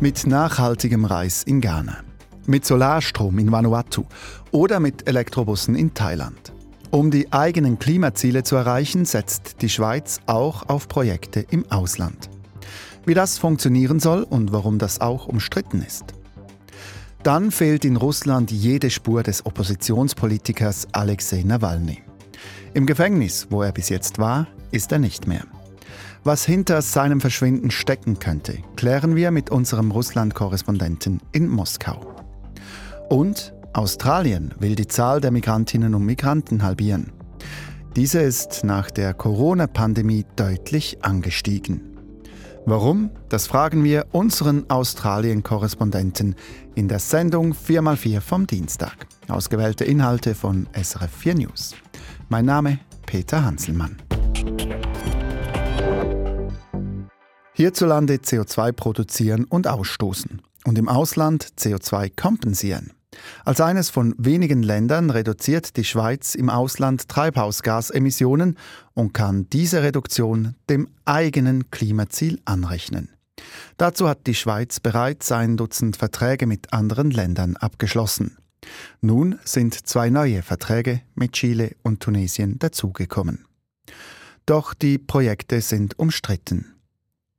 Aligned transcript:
Mit 0.00 0.28
nachhaltigem 0.28 1.04
Reis 1.04 1.42
in 1.42 1.60
Ghana, 1.60 2.04
mit 2.46 2.64
Solarstrom 2.64 3.36
in 3.40 3.50
Vanuatu 3.50 4.04
oder 4.52 4.78
mit 4.78 5.08
Elektrobussen 5.08 5.74
in 5.74 5.92
Thailand. 5.92 6.52
Um 6.92 7.10
die 7.10 7.32
eigenen 7.32 7.80
Klimaziele 7.80 8.44
zu 8.44 8.54
erreichen, 8.54 9.04
setzt 9.04 9.60
die 9.60 9.68
Schweiz 9.68 10.20
auch 10.26 10.68
auf 10.68 10.86
Projekte 10.86 11.44
im 11.50 11.68
Ausland. 11.72 12.30
Wie 13.06 13.14
das 13.14 13.38
funktionieren 13.38 13.98
soll 13.98 14.22
und 14.22 14.52
warum 14.52 14.78
das 14.78 15.00
auch 15.00 15.26
umstritten 15.26 15.82
ist. 15.82 16.14
Dann 17.24 17.50
fehlt 17.50 17.84
in 17.84 17.96
Russland 17.96 18.52
jede 18.52 18.90
Spur 18.90 19.24
des 19.24 19.46
Oppositionspolitikers 19.46 20.86
Alexei 20.92 21.42
Nawalny. 21.42 22.04
Im 22.72 22.86
Gefängnis, 22.86 23.48
wo 23.50 23.62
er 23.62 23.72
bis 23.72 23.88
jetzt 23.88 24.20
war, 24.20 24.46
ist 24.70 24.92
er 24.92 25.00
nicht 25.00 25.26
mehr. 25.26 25.42
Was 26.24 26.44
hinter 26.44 26.82
seinem 26.82 27.20
Verschwinden 27.20 27.70
stecken 27.70 28.18
könnte, 28.18 28.58
klären 28.76 29.14
wir 29.16 29.30
mit 29.30 29.50
unserem 29.50 29.90
Russland-Korrespondenten 29.90 31.20
in 31.32 31.48
Moskau. 31.48 32.14
Und 33.08 33.54
Australien 33.72 34.54
will 34.58 34.74
die 34.74 34.88
Zahl 34.88 35.20
der 35.20 35.30
Migrantinnen 35.30 35.94
und 35.94 36.04
Migranten 36.04 36.62
halbieren. 36.62 37.12
Diese 37.96 38.20
ist 38.20 38.64
nach 38.64 38.90
der 38.90 39.14
Corona-Pandemie 39.14 40.26
deutlich 40.36 41.04
angestiegen. 41.04 41.82
Warum? 42.66 43.10
Das 43.28 43.46
fragen 43.46 43.82
wir 43.82 44.06
unseren 44.12 44.68
Australien-Korrespondenten 44.68 46.34
in 46.74 46.88
der 46.88 46.98
Sendung 46.98 47.54
4x4 47.54 48.20
vom 48.20 48.46
Dienstag. 48.46 49.06
Ausgewählte 49.28 49.84
Inhalte 49.84 50.34
von 50.34 50.68
SRF 50.74 51.10
4 51.10 51.34
News. 51.36 51.74
Mein 52.28 52.44
Name 52.44 52.78
Peter 53.06 53.42
Hanselmann. 53.42 53.96
Hierzulande 57.58 58.18
CO2 58.18 58.70
produzieren 58.70 59.42
und 59.42 59.66
ausstoßen 59.66 60.40
und 60.64 60.78
im 60.78 60.88
Ausland 60.88 61.44
CO2 61.58 62.12
kompensieren. 62.14 62.92
Als 63.44 63.60
eines 63.60 63.90
von 63.90 64.14
wenigen 64.16 64.62
Ländern 64.62 65.10
reduziert 65.10 65.76
die 65.76 65.82
Schweiz 65.82 66.36
im 66.36 66.50
Ausland 66.50 67.08
Treibhausgasemissionen 67.08 68.56
und 68.94 69.12
kann 69.12 69.50
diese 69.50 69.82
Reduktion 69.82 70.54
dem 70.70 70.88
eigenen 71.04 71.68
Klimaziel 71.72 72.40
anrechnen. 72.44 73.08
Dazu 73.76 74.08
hat 74.08 74.28
die 74.28 74.36
Schweiz 74.36 74.78
bereits 74.78 75.32
ein 75.32 75.56
Dutzend 75.56 75.96
Verträge 75.96 76.46
mit 76.46 76.72
anderen 76.72 77.10
Ländern 77.10 77.56
abgeschlossen. 77.56 78.36
Nun 79.00 79.36
sind 79.42 79.74
zwei 79.74 80.10
neue 80.10 80.42
Verträge 80.42 81.00
mit 81.16 81.32
Chile 81.32 81.72
und 81.82 81.98
Tunesien 81.98 82.60
dazugekommen. 82.60 83.46
Doch 84.46 84.74
die 84.74 84.98
Projekte 84.98 85.60
sind 85.60 85.98
umstritten. 85.98 86.77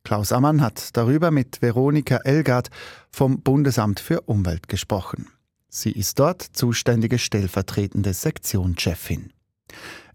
Klaus 0.10 0.32
Ammann 0.32 0.64
hat 0.64 0.98
darüber 0.98 1.30
mit 1.30 1.62
Veronika 1.62 2.18
Elgard 2.24 2.72
vom 3.12 3.42
Bundesamt 3.42 4.00
für 4.00 4.22
Umwelt 4.22 4.68
gesprochen. 4.68 5.28
Sie 5.68 5.92
ist 5.92 6.18
dort 6.18 6.42
zuständige 6.42 7.20
stellvertretende 7.20 8.14
Sektionschefin. 8.14 9.32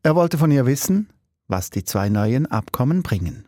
Er 0.03 0.17
wollte 0.17 0.37
von 0.37 0.51
ihr 0.51 0.67
wissen, 0.67 1.11
was 1.47 1.71
die 1.71 1.85
zwei 1.85 2.09
neuen 2.09 2.47
Abkommen 2.47 3.05
bringen. 3.05 3.47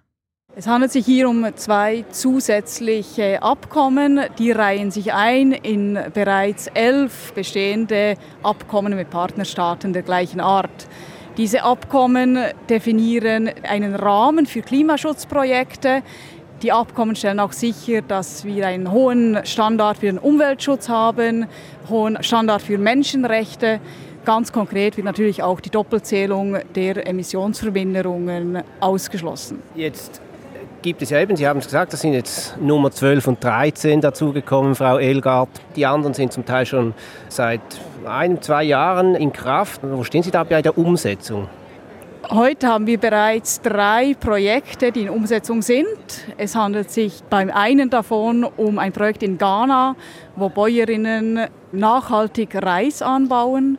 Es 0.55 0.69
handelt 0.69 0.93
sich 0.93 1.05
hier 1.05 1.29
um 1.29 1.45
zwei 1.57 2.05
zusätzliche 2.13 3.43
Abkommen, 3.43 4.21
die 4.39 4.53
reihen 4.53 4.93
sich 4.93 5.13
ein 5.15 5.51
in 5.51 5.99
bereits 6.15 6.69
elf 6.69 7.33
bestehende 7.33 8.15
Abkommen 8.45 8.95
mit 8.95 9.11
Partnerstaaten 9.11 9.93
der 9.93 10.03
gleichen 10.03 10.39
Art. 10.39 10.87
Diese 11.37 11.65
Abkommen 11.65 12.39
definieren 12.71 13.51
einen 13.65 13.95
Rahmen 13.95 14.47
für 14.47 14.63
Klimaschutzprojekte, 14.63 16.03
die 16.63 16.73
Abkommen 16.73 17.17
stellen 17.17 17.41
auch 17.41 17.53
sicher, 17.53 18.03
dass 18.03 18.45
wir 18.45 18.67
einen 18.67 18.91
hohen 18.91 19.45
Standard 19.45 19.99
für 19.99 20.07
den 20.07 20.19
Umweltschutz 20.19 20.89
haben, 20.89 21.47
hohen 21.89 22.23
Standard 22.23 22.63
für 22.63 22.79
Menschenrechte. 22.79 23.81
Ganz 24.25 24.53
konkret 24.53 24.97
wird 24.97 25.05
natürlich 25.05 25.43
auch 25.43 25.61
die 25.61 25.71
Doppelzählung 25.71 26.59
der 26.75 27.07
Emissionsverminderungen 27.07 28.63
ausgeschlossen. 28.81 29.63
Jetzt 29.75 30.21
gibt 30.83 31.03
es 31.03 31.11
ja 31.11 31.21
eben, 31.21 31.37
Sie 31.37 31.47
haben 31.47 31.59
es 31.59 31.67
gesagt, 31.67 31.93
das 31.93 32.01
sind 32.01 32.15
jetzt 32.15 32.57
Nummer 32.61 32.91
12 32.91 33.29
und 33.29 33.45
13 33.45 34.01
dazugekommen, 34.01 34.75
Frau 34.75 34.99
Elgard. 34.99 35.49
Die 35.77 35.87
anderen 35.87 36.15
sind 36.15 36.33
zum 36.33 36.45
Teil 36.45 36.67
schon 36.67 36.95
seit 37.29 37.61
ein, 38.07 38.41
zwei 38.41 38.65
Jahren 38.65 39.15
in 39.15 39.33
Kraft. 39.33 39.81
Wo 39.83 40.03
stehen 40.05 40.23
Sie 40.23 40.31
da 40.31 40.43
bei 40.45 40.63
der 40.63 40.77
Umsetzung? 40.79 41.49
Heute 42.31 42.67
haben 42.67 42.89
wir 42.89 42.99
bereits 42.99 43.61
drei 43.61 44.15
Projekte, 44.19 44.91
die 44.91 45.03
in 45.03 45.11
Umsetzung 45.11 45.63
sind. 45.63 45.87
Es 46.37 46.57
handelt 46.57 46.91
sich 46.91 47.23
beim 47.31 47.51
einen 47.51 47.89
davon 47.89 48.43
um 48.43 48.81
ein 48.81 48.93
Projekt 48.93 49.23
in 49.23 49.39
Ghana, 49.39 49.95
wo 50.35 50.49
Bäuerinnen 50.49 51.47
nachhaltig 51.71 52.57
Reis 52.57 53.01
anbauen. 53.01 53.79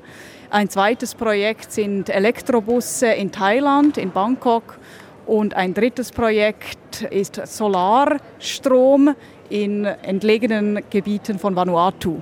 Ein 0.50 0.70
zweites 0.70 1.14
Projekt 1.14 1.74
sind 1.74 2.10
Elektrobusse 2.10 3.08
in 3.08 3.34
Thailand, 3.34 3.98
in 3.98 4.12
Bangkok. 4.12 4.80
Und 5.26 5.54
ein 5.54 5.74
drittes 5.74 6.14
Projekt 6.14 7.02
ist 7.02 7.46
Solarstrom 7.46 9.14
in 9.50 9.84
entlegenen 9.84 10.84
Gebieten 10.90 11.38
von 11.38 11.54
Vanuatu. 11.54 12.22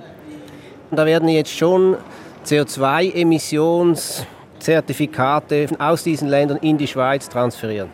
Da 0.90 1.06
werden 1.06 1.28
jetzt 1.28 1.56
schon 1.56 1.96
CO2-Emissions 2.44 4.26
Zertifikate 4.66 5.68
aus 5.78 6.02
diesen 6.02 6.26
Ländern 6.26 6.58
in 6.58 6.76
die 6.76 6.88
Schweiz 6.88 7.28
transferieren? 7.28 7.88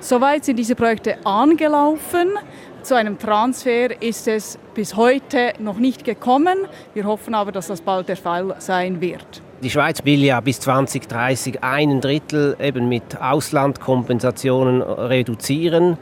Soweit 0.00 0.44
sind 0.44 0.56
diese 0.56 0.74
Projekte 0.74 1.24
angelaufen. 1.24 2.30
Zu 2.82 2.96
einem 2.96 3.16
Transfer 3.16 4.02
ist 4.02 4.26
es 4.26 4.58
bis 4.74 4.96
heute 4.96 5.52
noch 5.60 5.78
nicht 5.78 6.04
gekommen. 6.04 6.66
Wir 6.94 7.04
hoffen 7.04 7.32
aber, 7.32 7.52
dass 7.52 7.68
das 7.68 7.80
bald 7.80 8.08
der 8.08 8.16
Fall 8.16 8.56
sein 8.58 9.00
wird. 9.00 9.40
Die 9.62 9.70
Schweiz 9.70 10.04
will 10.04 10.24
ja 10.24 10.40
bis 10.40 10.58
2030 10.58 11.62
einen 11.62 12.00
Drittel 12.00 12.56
eben 12.58 12.88
mit 12.88 13.20
Auslandkompensationen 13.20 14.82
reduzieren. 14.82 15.96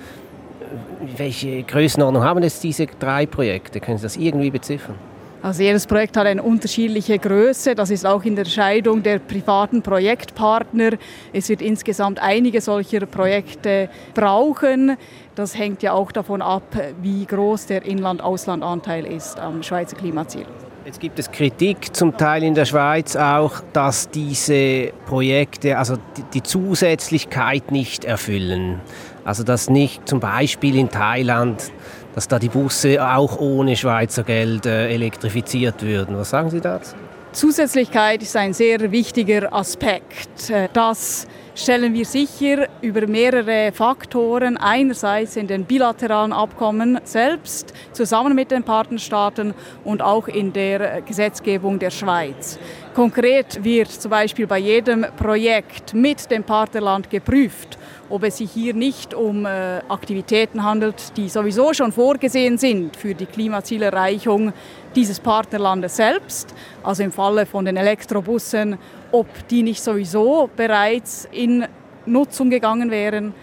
Welche 1.19 1.65
Größenordnung 1.65 2.25
haben 2.25 2.43
jetzt 2.43 2.65
diese 2.65 2.87
drei 2.87 3.27
Projekte? 3.27 3.79
Können 3.81 3.99
Sie 3.99 4.05
das 4.05 4.17
irgendwie 4.17 4.51
beziffern? 4.51 4.95
Also 5.41 5.63
jedes 5.63 5.87
Projekt 5.87 6.17
hat 6.17 6.27
eine 6.27 6.43
unterschiedliche 6.43 7.19
Größe. 7.19 7.77
Das 7.77 7.91
ist 7.91 8.05
auch 8.05 8.25
in 8.25 8.35
der 8.35 8.45
Scheidung 8.45 9.03
der 9.03 9.21
privaten 9.21 9.83
Projektpartner. 9.83 10.91
Es 11.33 11.49
wird 11.49 11.63
insgesamt 11.63 12.21
einige 12.21 12.61
solcher 12.61 13.07
Projekte 13.07 13.89
brauchen. 14.15 14.97
Das 15.37 15.57
hängt 15.57 15.83
ja 15.83 15.93
auch 15.93 16.11
davon 16.11 16.43
ab, 16.43 16.77
wie 17.01 17.25
groß 17.25 17.67
der 17.67 17.85
Inland-Ausland-Anteil 17.85 19.07
ist 19.07 19.39
am 19.39 19.63
Schweizer 19.63 19.97
Klimaziel. 19.97 20.47
Jetzt 20.85 21.01
gibt 21.01 21.19
es 21.19 21.31
Kritik 21.31 21.95
zum 21.95 22.17
Teil 22.17 22.43
in 22.43 22.55
der 22.55 22.65
Schweiz 22.65 23.15
auch, 23.15 23.61
dass 23.73 24.09
diese 24.11 24.91
Projekte 25.07 25.79
also 25.79 25.97
die 26.33 26.43
Zusätzlichkeit 26.43 27.71
nicht 27.71 28.05
erfüllen. 28.05 28.81
Also 29.23 29.45
dass 29.45 29.69
nicht 29.69 30.09
zum 30.09 30.19
Beispiel 30.19 30.75
in 30.77 30.89
Thailand 30.89 31.71
dass 32.15 32.29
da 32.29 32.39
die 32.39 32.49
Busse 32.49 33.05
auch 33.05 33.39
ohne 33.39 33.77
Schweizer 33.77 34.25
Geld 34.25 34.67
äh, 34.67 34.89
elektrifiziert 34.89 35.83
würden. 35.83 36.17
Was 36.17 36.31
sagen 36.31 36.51
Sie 36.51 36.61
dazu? 36.61 36.95
Zusätzlichkeit 37.33 38.23
ist 38.23 38.37
ein 38.37 38.55
sehr 38.55 38.91
wichtiger 38.91 39.53
Aspekt. 39.53 40.51
Äh, 40.51 40.69
das 40.73 41.27
stellen 41.55 41.93
wir 41.93 42.05
sicher 42.05 42.69
über 42.81 43.07
mehrere 43.07 43.73
Faktoren. 43.73 44.57
Einerseits 44.57 45.37
in 45.37 45.47
den 45.47 45.65
bilateralen 45.65 46.33
Abkommen 46.33 47.01
selbst, 47.05 47.75
zusammen 47.93 48.35
mit 48.35 48.51
den 48.51 48.63
Partnerstaaten 48.63 49.55
und 49.85 50.03
auch 50.03 50.29
in 50.29 50.53
der 50.53 51.03
Gesetzgebung 51.03 51.79
der 51.79 51.91
Schweiz. 51.91 52.59
Konkret 52.95 53.63
wird 53.63 53.91
zum 53.91 54.11
Beispiel 54.11 54.47
bei 54.47 54.59
jedem 54.59 55.07
Projekt 55.17 55.95
mit 55.95 56.31
dem 56.31 56.45
Partnerland 56.45 57.11
geprüft, 57.11 57.79
ob 58.09 58.25
es 58.25 58.39
sich 58.39 58.51
hier 58.51 58.75
nicht 58.75 59.15
um 59.15 59.47
äh, 59.47 59.79
Aktivitäten 59.89 60.63
handelt, 60.63 61.17
die 61.17 61.29
sowieso 61.29 61.73
schon 61.73 61.93
vorgesehen 61.93 62.59
sind 62.59 62.97
für 62.97 63.15
die 63.15 63.27
Klimazielerreichung 63.27 64.53
dieses 64.95 65.21
Partnerlandes 65.21 65.97
selbst. 65.97 66.55
Also 66.83 67.03
im 67.03 67.13
Falle 67.13 67.47
von 67.47 67.65
den 67.65 67.77
Elektrobussen, 67.77 68.79
ob 69.13 69.27
die 69.49 69.63
nicht 69.63 69.83
sowieso 69.83 70.51
bereits 70.57 71.29
in 71.31 71.67
Nutzung 72.07 72.51
gegangen 72.51 72.91
wären. 72.91 73.35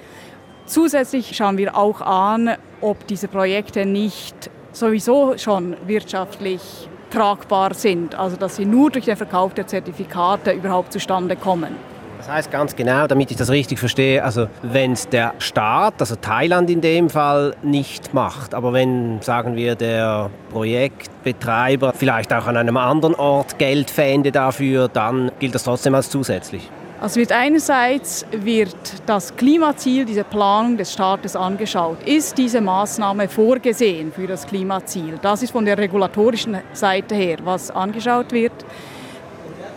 Zusätzlich 0.65 1.35
schauen 1.35 1.57
wir 1.57 1.77
auch 1.77 2.01
an, 2.01 2.55
ob 2.81 3.05
diese 3.07 3.27
Projekte 3.27 3.85
nicht 3.85 4.49
sowieso 4.71 5.37
schon 5.37 5.77
wirtschaftlich 5.85 6.89
tragbar 7.15 7.73
sind, 7.73 8.13
also 8.13 8.35
dass 8.35 8.57
sie 8.57 8.65
nur 8.65 8.91
durch 8.91 9.05
den 9.05 9.15
Verkauf 9.15 9.53
der 9.53 9.65
Zertifikate 9.67 10.51
überhaupt 10.51 10.91
zustande 10.91 11.35
kommen. 11.35 11.75
Das 12.17 12.29
heißt 12.29 12.51
ganz 12.51 12.75
genau, 12.75 13.07
damit 13.07 13.29
ich 13.31 13.37
das 13.37 13.51
richtig 13.51 13.77
verstehe, 13.79 14.23
also 14.23 14.47
wenn 14.63 14.93
es 14.93 15.07
der 15.07 15.35
Staat, 15.37 15.93
also 15.99 16.15
Thailand 16.15 16.69
in 16.69 16.81
dem 16.81 17.09
Fall, 17.09 17.55
nicht 17.61 18.13
macht, 18.13 18.53
aber 18.53 18.73
wenn, 18.73 19.21
sagen 19.21 19.55
wir, 19.55 19.75
der 19.75 20.29
Projektbetreiber 20.49 21.93
vielleicht 21.93 22.33
auch 22.33 22.47
an 22.47 22.57
einem 22.57 22.77
anderen 22.77 23.15
Ort 23.15 23.59
Geld 23.59 23.91
fände 23.91 24.31
dafür, 24.31 24.87
dann 24.87 25.31
gilt 25.39 25.53
das 25.53 25.63
trotzdem 25.63 25.93
als 25.93 26.09
zusätzlich. 26.09 26.69
Also 27.01 27.19
wird 27.19 27.33
einerseits 27.33 28.25
wird 28.31 28.75
das 29.05 29.35
Klimaziel, 29.35 30.05
diese 30.05 30.23
Planung 30.23 30.77
des 30.77 30.93
Staates 30.93 31.35
angeschaut. 31.35 31.97
Ist 32.05 32.37
diese 32.37 32.61
Maßnahme 32.61 33.27
vorgesehen 33.27 34.13
für 34.13 34.27
das 34.27 34.47
Klimaziel? 34.47 35.19
Das 35.21 35.43
ist 35.43 35.51
von 35.51 35.65
der 35.65 35.77
regulatorischen 35.77 36.57
Seite 36.71 37.13
her, 37.13 37.37
was 37.43 37.69
angeschaut 37.69 38.31
wird. 38.31 38.53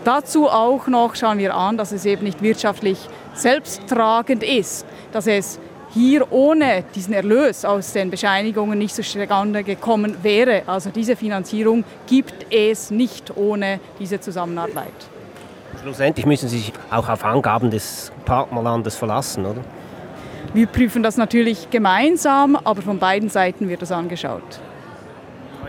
Dazu 0.05 0.49
auch 0.49 0.87
noch 0.87 1.17
schauen 1.17 1.39
wir 1.39 1.55
an, 1.55 1.77
dass 1.77 1.91
es 1.91 2.07
eben 2.07 2.23
nicht 2.23 2.41
wirtschaftlich 2.41 2.99
selbsttragend 3.35 4.45
ist, 4.45 4.87
dass 5.13 5.27
es 5.27 5.59
hier 5.91 6.31
ohne 6.33 6.85
diesen 6.95 7.15
Erlös 7.15 7.65
aus 7.65 7.93
den 7.95 8.11
Bescheinigungen 8.11 8.79
nicht 8.79 8.95
zustande 8.95 9.65
gekommen 9.65 10.17
wäre. 10.23 10.63
Also 10.67 10.91
diese 10.91 11.17
Finanzierung 11.17 11.85
gibt 12.07 12.47
es 12.51 12.93
nicht 12.93 13.37
ohne 13.37 13.81
diese 13.99 14.21
Zusammenarbeit. 14.21 15.18
Schlussendlich 15.83 16.27
müssen 16.27 16.49
Sie 16.49 16.59
sich 16.59 16.73
auch 16.91 17.09
auf 17.09 17.25
Angaben 17.25 17.71
des 17.71 18.13
Partnerlandes 18.25 18.97
verlassen, 18.97 19.47
oder? 19.47 19.61
Wir 20.55 20.67
prüfen 20.67 21.03
das 21.03 21.17
natürlich 21.17 21.71
gemeinsam, 21.71 22.57
aber 22.57 22.83
von 22.83 22.99
beiden 22.99 23.29
Seiten 23.29 23.69
wird 23.69 23.83
das 23.83 23.93
angeschaut. 23.93 24.61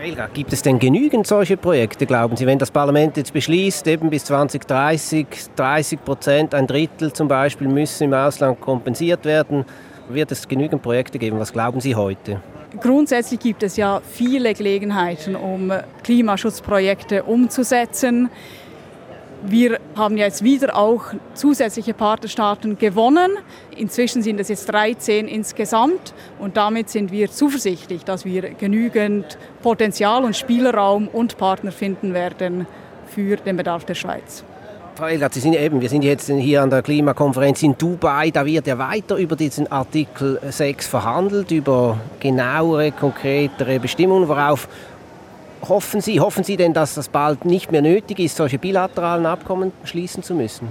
Elga, 0.00 0.28
gibt 0.32 0.50
es 0.54 0.62
denn 0.62 0.78
genügend 0.78 1.26
solche 1.26 1.58
Projekte, 1.58 2.06
glauben 2.06 2.34
Sie, 2.34 2.46
wenn 2.46 2.58
das 2.58 2.70
Parlament 2.70 3.18
jetzt 3.18 3.34
beschließt, 3.34 3.86
eben 3.86 4.08
bis 4.08 4.24
2030 4.24 5.26
30 5.56 6.02
Prozent, 6.02 6.54
ein 6.54 6.66
Drittel 6.66 7.12
zum 7.12 7.28
Beispiel, 7.28 7.68
müssen 7.68 8.04
im 8.04 8.14
Ausland 8.14 8.60
kompensiert 8.62 9.26
werden? 9.26 9.66
Wird 10.08 10.32
es 10.32 10.48
genügend 10.48 10.80
Projekte 10.80 11.18
geben? 11.18 11.38
Was 11.38 11.52
glauben 11.52 11.80
Sie 11.80 11.94
heute? 11.94 12.40
Grundsätzlich 12.80 13.40
gibt 13.40 13.62
es 13.62 13.76
ja 13.76 14.00
viele 14.10 14.54
Gelegenheiten, 14.54 15.36
um 15.36 15.70
Klimaschutzprojekte 16.02 17.24
umzusetzen. 17.24 18.30
Wir 19.42 19.78
haben 19.96 20.18
jetzt 20.18 20.44
wieder 20.44 20.76
auch 20.76 21.04
zusätzliche 21.32 21.94
Partnerstaaten 21.94 22.76
gewonnen. 22.76 23.30
Inzwischen 23.74 24.22
sind 24.22 24.38
es 24.38 24.48
jetzt 24.48 24.66
13 24.66 25.28
insgesamt 25.28 26.12
und 26.38 26.58
damit 26.58 26.90
sind 26.90 27.10
wir 27.10 27.30
zuversichtlich, 27.30 28.04
dass 28.04 28.26
wir 28.26 28.50
genügend 28.50 29.38
Potenzial 29.62 30.24
und 30.24 30.36
Spielraum 30.36 31.08
und 31.08 31.38
Partner 31.38 31.72
finden 31.72 32.12
werden 32.12 32.66
für 33.06 33.36
den 33.36 33.56
Bedarf 33.56 33.86
der 33.86 33.94
Schweiz. 33.94 34.44
Frau 34.94 35.06
Elgert, 35.06 35.32
Sie 35.32 35.40
sind 35.40 35.54
eben, 35.54 35.80
wir 35.80 35.88
sind 35.88 36.02
jetzt 36.02 36.28
hier 36.28 36.60
an 36.60 36.68
der 36.68 36.82
Klimakonferenz 36.82 37.62
in 37.62 37.78
Dubai. 37.78 38.30
Da 38.30 38.44
wird 38.44 38.66
ja 38.66 38.76
weiter 38.76 39.16
über 39.16 39.36
diesen 39.36 39.72
Artikel 39.72 40.38
6 40.46 40.86
verhandelt, 40.86 41.50
über 41.50 41.98
genauere, 42.20 42.92
konkretere 42.92 43.80
Bestimmungen, 43.80 44.28
worauf 44.28 44.68
hoffen 45.68 46.00
Sie, 46.00 46.20
hoffen 46.20 46.44
Sie 46.44 46.56
denn, 46.56 46.72
dass 46.72 46.94
das 46.94 47.08
bald 47.08 47.44
nicht 47.44 47.72
mehr 47.72 47.82
nötig 47.82 48.18
ist, 48.18 48.36
solche 48.36 48.58
bilateralen 48.58 49.26
Abkommen 49.26 49.72
schließen 49.84 50.22
zu 50.22 50.34
müssen? 50.34 50.68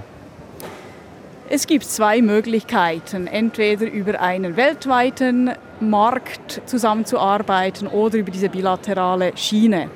Es 1.52 1.66
gibt 1.66 1.84
zwei 1.84 2.22
Möglichkeiten, 2.22 3.26
entweder 3.26 3.90
über 3.90 4.20
einen 4.20 4.56
weltweiten 4.56 5.50
Markt 5.80 6.62
zusammenzuarbeiten 6.66 7.88
oder 7.88 8.18
über 8.18 8.30
diese 8.30 8.48
bilaterale 8.48 9.32
Schiene. 9.36 9.90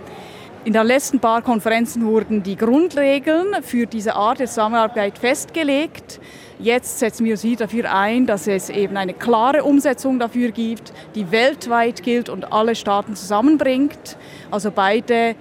In 0.65 0.73
den 0.73 0.87
letzten 0.87 1.21
paar 1.21 1.43
Konferenzen 1.43 2.07
wurden 2.07 2.43
die 2.43 2.57
Grundregeln 2.57 3.63
für 3.63 3.87
diese 3.87 4.17
Art 4.17 4.41
der 4.41 4.47
Zusammenarbeit 4.47 5.19
festgelegt. 5.19 6.21
Jetzt 6.59 7.01
setzen 7.01 7.25
wir 7.25 7.43
wieder 7.43 7.67
dafür 7.67 7.93
ein, 7.93 8.27
dass 8.27 8.47
es 8.47 8.71
eben 8.71 8.97
eine 8.97 9.13
klare 9.13 9.65
Umsetzung 9.65 10.19
dafür 10.19 10.53
gibt, 10.53 10.93
die 11.15 11.31
weltweit 11.33 12.03
gilt 12.03 12.29
und 12.29 12.53
alle 12.53 12.77
Staaten 12.77 13.17
zusammenbringt. 13.17 14.17
Also 14.51 14.71
beide 14.71 15.35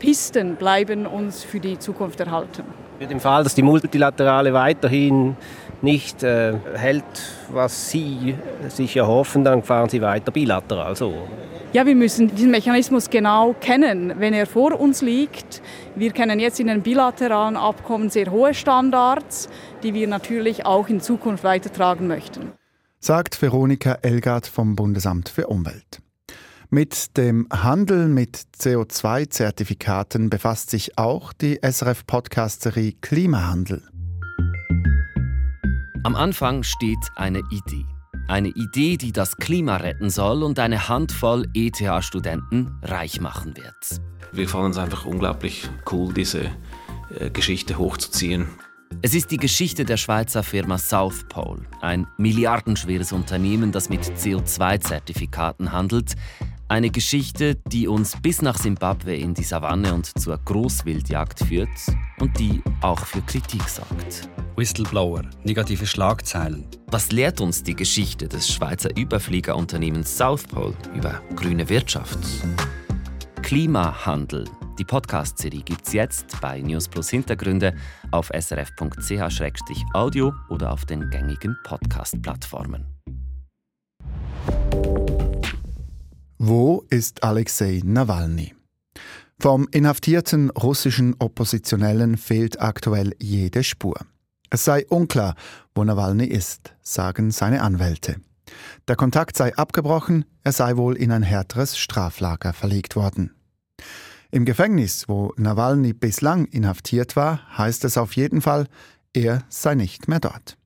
Pisten 0.00 0.56
bleiben 0.56 1.06
uns 1.06 1.44
für 1.44 1.60
die 1.60 1.78
Zukunft 1.78 2.20
erhalten. 2.20 2.64
Für 2.98 3.06
den 3.06 3.20
Fall, 3.20 3.44
dass 3.44 3.54
die 3.54 3.62
Multilaterale 3.62 4.52
weiterhin 4.52 5.36
nicht 5.82 6.22
äh, 6.22 6.54
hält, 6.74 7.04
was 7.50 7.90
Sie 7.90 8.34
sich 8.68 8.96
erhoffen, 8.96 9.44
dann 9.44 9.62
fahren 9.62 9.88
Sie 9.88 10.00
weiter 10.00 10.32
bilateral 10.32 10.96
so. 10.96 11.14
Ja, 11.72 11.84
wir 11.84 11.94
müssen 11.94 12.34
diesen 12.34 12.50
Mechanismus 12.50 13.10
genau 13.10 13.54
kennen, 13.60 14.14
wenn 14.18 14.32
er 14.32 14.46
vor 14.46 14.80
uns 14.80 15.02
liegt. 15.02 15.60
Wir 15.94 16.12
kennen 16.12 16.40
jetzt 16.40 16.60
in 16.60 16.68
den 16.68 16.82
bilateralen 16.82 17.56
Abkommen 17.56 18.08
sehr 18.08 18.30
hohe 18.30 18.54
Standards, 18.54 19.50
die 19.82 19.92
wir 19.92 20.08
natürlich 20.08 20.64
auch 20.64 20.88
in 20.88 21.00
Zukunft 21.00 21.44
weitertragen 21.44 22.06
möchten. 22.06 22.52
Sagt 23.00 23.40
Veronika 23.40 23.98
Elgard 24.00 24.46
vom 24.46 24.76
Bundesamt 24.76 25.28
für 25.28 25.46
Umwelt. 25.48 26.00
Mit 26.70 27.16
dem 27.16 27.46
Handel 27.50 28.08
mit 28.08 28.38
CO2-Zertifikaten 28.58 30.30
befasst 30.30 30.70
sich 30.70 30.98
auch 30.98 31.32
die 31.32 31.60
SRF-Podcast-Serie 31.62 32.94
Klimahandel. 33.00 33.82
Am 36.04 36.14
Anfang 36.14 36.62
steht 36.62 37.10
eine 37.16 37.40
Idee. 37.50 37.84
Eine 38.28 38.48
Idee, 38.48 38.96
die 38.96 39.10
das 39.10 39.36
Klima 39.36 39.78
retten 39.78 40.10
soll 40.10 40.42
und 40.44 40.58
eine 40.58 40.88
Handvoll 40.88 41.46
ETH-Studenten 41.54 42.78
reich 42.82 43.20
machen 43.20 43.56
wird. 43.56 44.00
Wir 44.32 44.48
fanden 44.48 44.70
es 44.70 44.78
einfach 44.78 45.06
unglaublich 45.06 45.68
cool, 45.90 46.12
diese 46.12 46.50
äh, 47.18 47.30
Geschichte 47.32 47.78
hochzuziehen. 47.78 48.46
Es 49.02 49.14
ist 49.14 49.30
die 49.30 49.38
Geschichte 49.38 49.84
der 49.84 49.96
Schweizer 49.96 50.42
Firma 50.42 50.78
South 50.78 51.24
Pole, 51.28 51.62
ein 51.80 52.06
milliardenschweres 52.16 53.12
Unternehmen, 53.12 53.72
das 53.72 53.88
mit 53.88 54.02
CO2-Zertifikaten 54.02 55.72
handelt. 55.72 56.14
Eine 56.68 56.90
Geschichte, 56.90 57.56
die 57.66 57.88
uns 57.88 58.16
bis 58.22 58.40
nach 58.40 58.58
Simbabwe 58.58 59.16
in 59.16 59.34
die 59.34 59.42
Savanne 59.42 59.94
und 59.94 60.18
zur 60.18 60.38
Großwildjagd 60.38 61.40
führt 61.40 61.68
und 62.20 62.38
die 62.38 62.62
auch 62.82 63.00
für 63.04 63.22
Kritik 63.22 63.62
sorgt. 63.68 64.28
Whistleblower, 64.58 65.22
negative 65.44 65.86
Schlagzeilen. 65.86 66.66
Was 66.88 67.12
lehrt 67.12 67.40
uns 67.40 67.62
die 67.62 67.76
Geschichte 67.76 68.26
des 68.26 68.52
Schweizer 68.52 68.90
Überfliegerunternehmens 68.96 70.18
South 70.18 70.48
Pole 70.48 70.74
über 70.96 71.22
grüne 71.36 71.68
Wirtschaft? 71.68 72.18
Klimahandel. 73.42 74.46
Die 74.76 74.84
Podcast-Serie 74.84 75.62
gibt 75.62 75.86
es 75.86 75.92
jetzt 75.92 76.40
bei 76.40 76.60
News 76.60 76.88
Plus 76.88 77.08
Hintergründe 77.08 77.72
auf 78.10 78.32
srf.ch-audio 78.36 80.32
oder 80.48 80.72
auf 80.72 80.84
den 80.86 81.08
gängigen 81.08 81.56
Podcast-Plattformen. 81.62 82.84
Wo 86.38 86.84
ist 86.90 87.22
Alexei 87.22 87.80
Nawalny? 87.84 88.56
Vom 89.38 89.68
inhaftierten 89.70 90.50
russischen 90.50 91.14
Oppositionellen 91.20 92.16
fehlt 92.16 92.60
aktuell 92.60 93.14
jede 93.20 93.62
Spur. 93.62 93.94
Es 94.50 94.64
sei 94.64 94.86
unklar, 94.88 95.34
wo 95.74 95.84
Nawalny 95.84 96.24
ist, 96.24 96.74
sagen 96.82 97.30
seine 97.30 97.62
Anwälte. 97.62 98.16
Der 98.86 98.96
Kontakt 98.96 99.36
sei 99.36 99.54
abgebrochen, 99.56 100.24
er 100.42 100.52
sei 100.52 100.76
wohl 100.76 100.96
in 100.96 101.12
ein 101.12 101.22
härteres 101.22 101.76
Straflager 101.76 102.52
verlegt 102.52 102.96
worden. 102.96 103.34
Im 104.30 104.44
Gefängnis, 104.44 105.08
wo 105.08 105.32
Nawalny 105.36 105.92
bislang 105.92 106.46
inhaftiert 106.46 107.16
war, 107.16 107.40
heißt 107.56 107.84
es 107.84 107.98
auf 107.98 108.14
jeden 108.14 108.40
Fall, 108.40 108.66
er 109.12 109.42
sei 109.48 109.74
nicht 109.74 110.08
mehr 110.08 110.20
dort. 110.20 110.56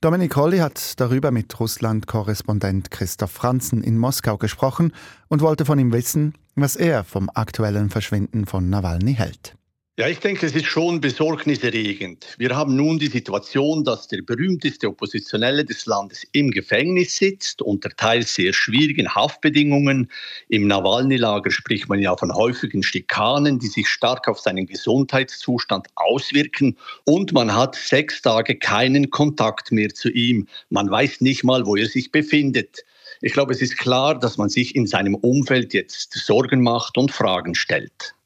Dominik 0.00 0.36
Holly 0.36 0.58
hat 0.58 1.00
darüber 1.00 1.30
mit 1.30 1.58
Russland-Korrespondent 1.58 2.90
Christoph 2.90 3.30
Franzen 3.30 3.82
in 3.82 3.96
Moskau 3.96 4.36
gesprochen 4.36 4.92
und 5.28 5.40
wollte 5.40 5.64
von 5.64 5.78
ihm 5.78 5.92
wissen, 5.92 6.34
was 6.56 6.76
er 6.76 7.04
vom 7.04 7.30
aktuellen 7.32 7.88
Verschwinden 7.88 8.44
von 8.44 8.68
Nawalny 8.68 9.14
hält. 9.14 9.56
Ja, 9.96 10.08
ich 10.08 10.18
denke, 10.18 10.44
es 10.44 10.56
ist 10.56 10.66
schon 10.66 11.00
besorgniserregend. 11.00 12.34
Wir 12.36 12.56
haben 12.56 12.74
nun 12.74 12.98
die 12.98 13.06
Situation, 13.06 13.84
dass 13.84 14.08
der 14.08 14.22
berühmteste 14.22 14.88
Oppositionelle 14.88 15.64
des 15.64 15.86
Landes 15.86 16.26
im 16.32 16.50
Gefängnis 16.50 17.16
sitzt, 17.16 17.62
unter 17.62 17.90
teils 17.90 18.34
sehr 18.34 18.52
schwierigen 18.52 19.14
Haftbedingungen. 19.14 20.10
Im 20.48 20.66
Nawalny-Lager 20.66 21.52
spricht 21.52 21.88
man 21.88 22.00
ja 22.00 22.16
von 22.16 22.34
häufigen 22.34 22.82
Schikanen, 22.82 23.60
die 23.60 23.68
sich 23.68 23.86
stark 23.86 24.26
auf 24.26 24.40
seinen 24.40 24.66
Gesundheitszustand 24.66 25.86
auswirken. 25.94 26.76
Und 27.04 27.32
man 27.32 27.54
hat 27.54 27.76
sechs 27.76 28.20
Tage 28.20 28.56
keinen 28.56 29.10
Kontakt 29.10 29.70
mehr 29.70 29.90
zu 29.90 30.10
ihm. 30.10 30.48
Man 30.70 30.90
weiß 30.90 31.20
nicht 31.20 31.44
mal, 31.44 31.66
wo 31.66 31.76
er 31.76 31.86
sich 31.86 32.10
befindet. 32.10 32.84
Ich 33.20 33.32
glaube, 33.32 33.52
es 33.52 33.62
ist 33.62 33.78
klar, 33.78 34.18
dass 34.18 34.38
man 34.38 34.48
sich 34.48 34.74
in 34.74 34.88
seinem 34.88 35.14
Umfeld 35.14 35.72
jetzt 35.72 36.14
Sorgen 36.14 36.64
macht 36.64 36.98
und 36.98 37.12
Fragen 37.12 37.54
stellt. 37.54 38.16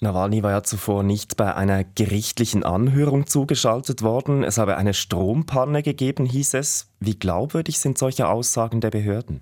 Nawalny 0.00 0.42
war 0.42 0.50
ja 0.50 0.62
zuvor 0.62 1.02
nicht 1.02 1.36
bei 1.36 1.54
einer 1.54 1.84
gerichtlichen 1.84 2.64
Anhörung 2.64 3.26
zugeschaltet 3.26 4.02
worden. 4.02 4.44
Es 4.44 4.58
habe 4.58 4.76
eine 4.76 4.94
Strompanne 4.94 5.82
gegeben, 5.82 6.26
hieß 6.26 6.54
es. 6.54 6.92
Wie 7.00 7.18
glaubwürdig 7.18 7.78
sind 7.78 7.98
solche 7.98 8.28
Aussagen 8.28 8.80
der 8.80 8.90
Behörden? 8.90 9.40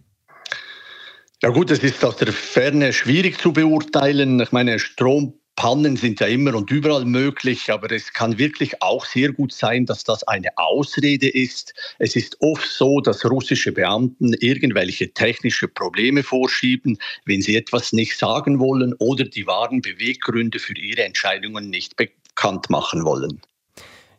Ja 1.43 1.49
gut, 1.49 1.71
es 1.73 1.81
ist 1.81 2.05
aus 2.05 2.17
der 2.17 2.33
Ferne 2.33 2.93
schwierig 2.93 3.41
zu 3.41 3.53
beurteilen. 3.53 4.39
Ich 4.41 4.53
meine, 4.53 4.79
Strom 4.79 5.35
Pannen 5.57 5.97
sind 5.97 6.19
ja 6.21 6.27
immer 6.27 6.55
und 6.55 6.71
überall 6.71 7.05
möglich, 7.05 7.71
aber 7.71 7.91
es 7.93 8.13
kann 8.13 8.39
wirklich 8.39 8.81
auch 8.81 9.05
sehr 9.05 9.33
gut 9.33 9.53
sein, 9.53 9.87
dass 9.87 10.03
das 10.03 10.27
eine 10.27 10.57
Ausrede 10.57 11.29
ist. 11.29 11.75
Es 11.99 12.17
ist 12.17 12.37
oft 12.41 12.69
so, 12.69 13.01
dass 13.01 13.25
russische 13.25 13.71
Beamten 13.71 14.33
irgendwelche 14.35 15.13
technische 15.13 15.69
Probleme 15.69 16.23
vorschieben, 16.23 16.99
wenn 17.27 17.43
sie 17.43 17.57
etwas 17.57 17.93
nicht 17.93 18.17
sagen 18.17 18.59
wollen 18.61 18.95
oder 18.99 19.25
die 19.25 19.47
wahren 19.47 19.83
Beweggründe 19.83 20.59
für 20.59 20.75
ihre 20.75 21.05
Entscheidungen 21.05 21.69
nicht 21.69 21.97
bekannt 21.97 22.71
machen 22.71 23.05
wollen. 23.05 23.41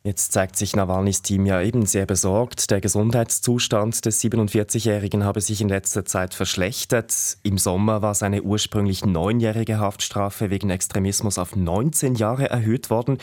Jetzt 0.05 0.33
zeigt 0.33 0.57
sich 0.57 0.75
Nawalnys 0.75 1.21
Team 1.21 1.45
ja 1.45 1.61
eben 1.61 1.85
sehr 1.85 2.05
besorgt. 2.05 2.69
Der 2.71 2.81
Gesundheitszustand 2.81 4.03
des 4.03 4.21
47-Jährigen 4.21 5.23
habe 5.23 5.39
sich 5.39 5.61
in 5.61 5.69
letzter 5.69 6.03
Zeit 6.03 6.33
verschlechtert. 6.33 7.37
Im 7.41 7.57
Sommer 7.57 8.01
war 8.01 8.13
seine 8.13 8.41
ursprünglich 8.41 9.05
neunjährige 9.05 9.79
Haftstrafe 9.79 10.49
wegen 10.49 10.71
Extremismus 10.71 11.37
auf 11.37 11.55
19 11.55 12.15
Jahre 12.15 12.49
erhöht 12.49 12.89
worden. 12.89 13.17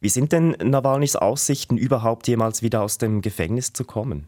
Wie 0.00 0.10
sind 0.10 0.32
denn 0.32 0.50
Nawalnys 0.62 1.16
Aussichten, 1.16 1.78
überhaupt 1.78 2.28
jemals 2.28 2.60
wieder 2.60 2.82
aus 2.82 2.98
dem 2.98 3.22
Gefängnis 3.22 3.72
zu 3.72 3.86
kommen? 3.86 4.26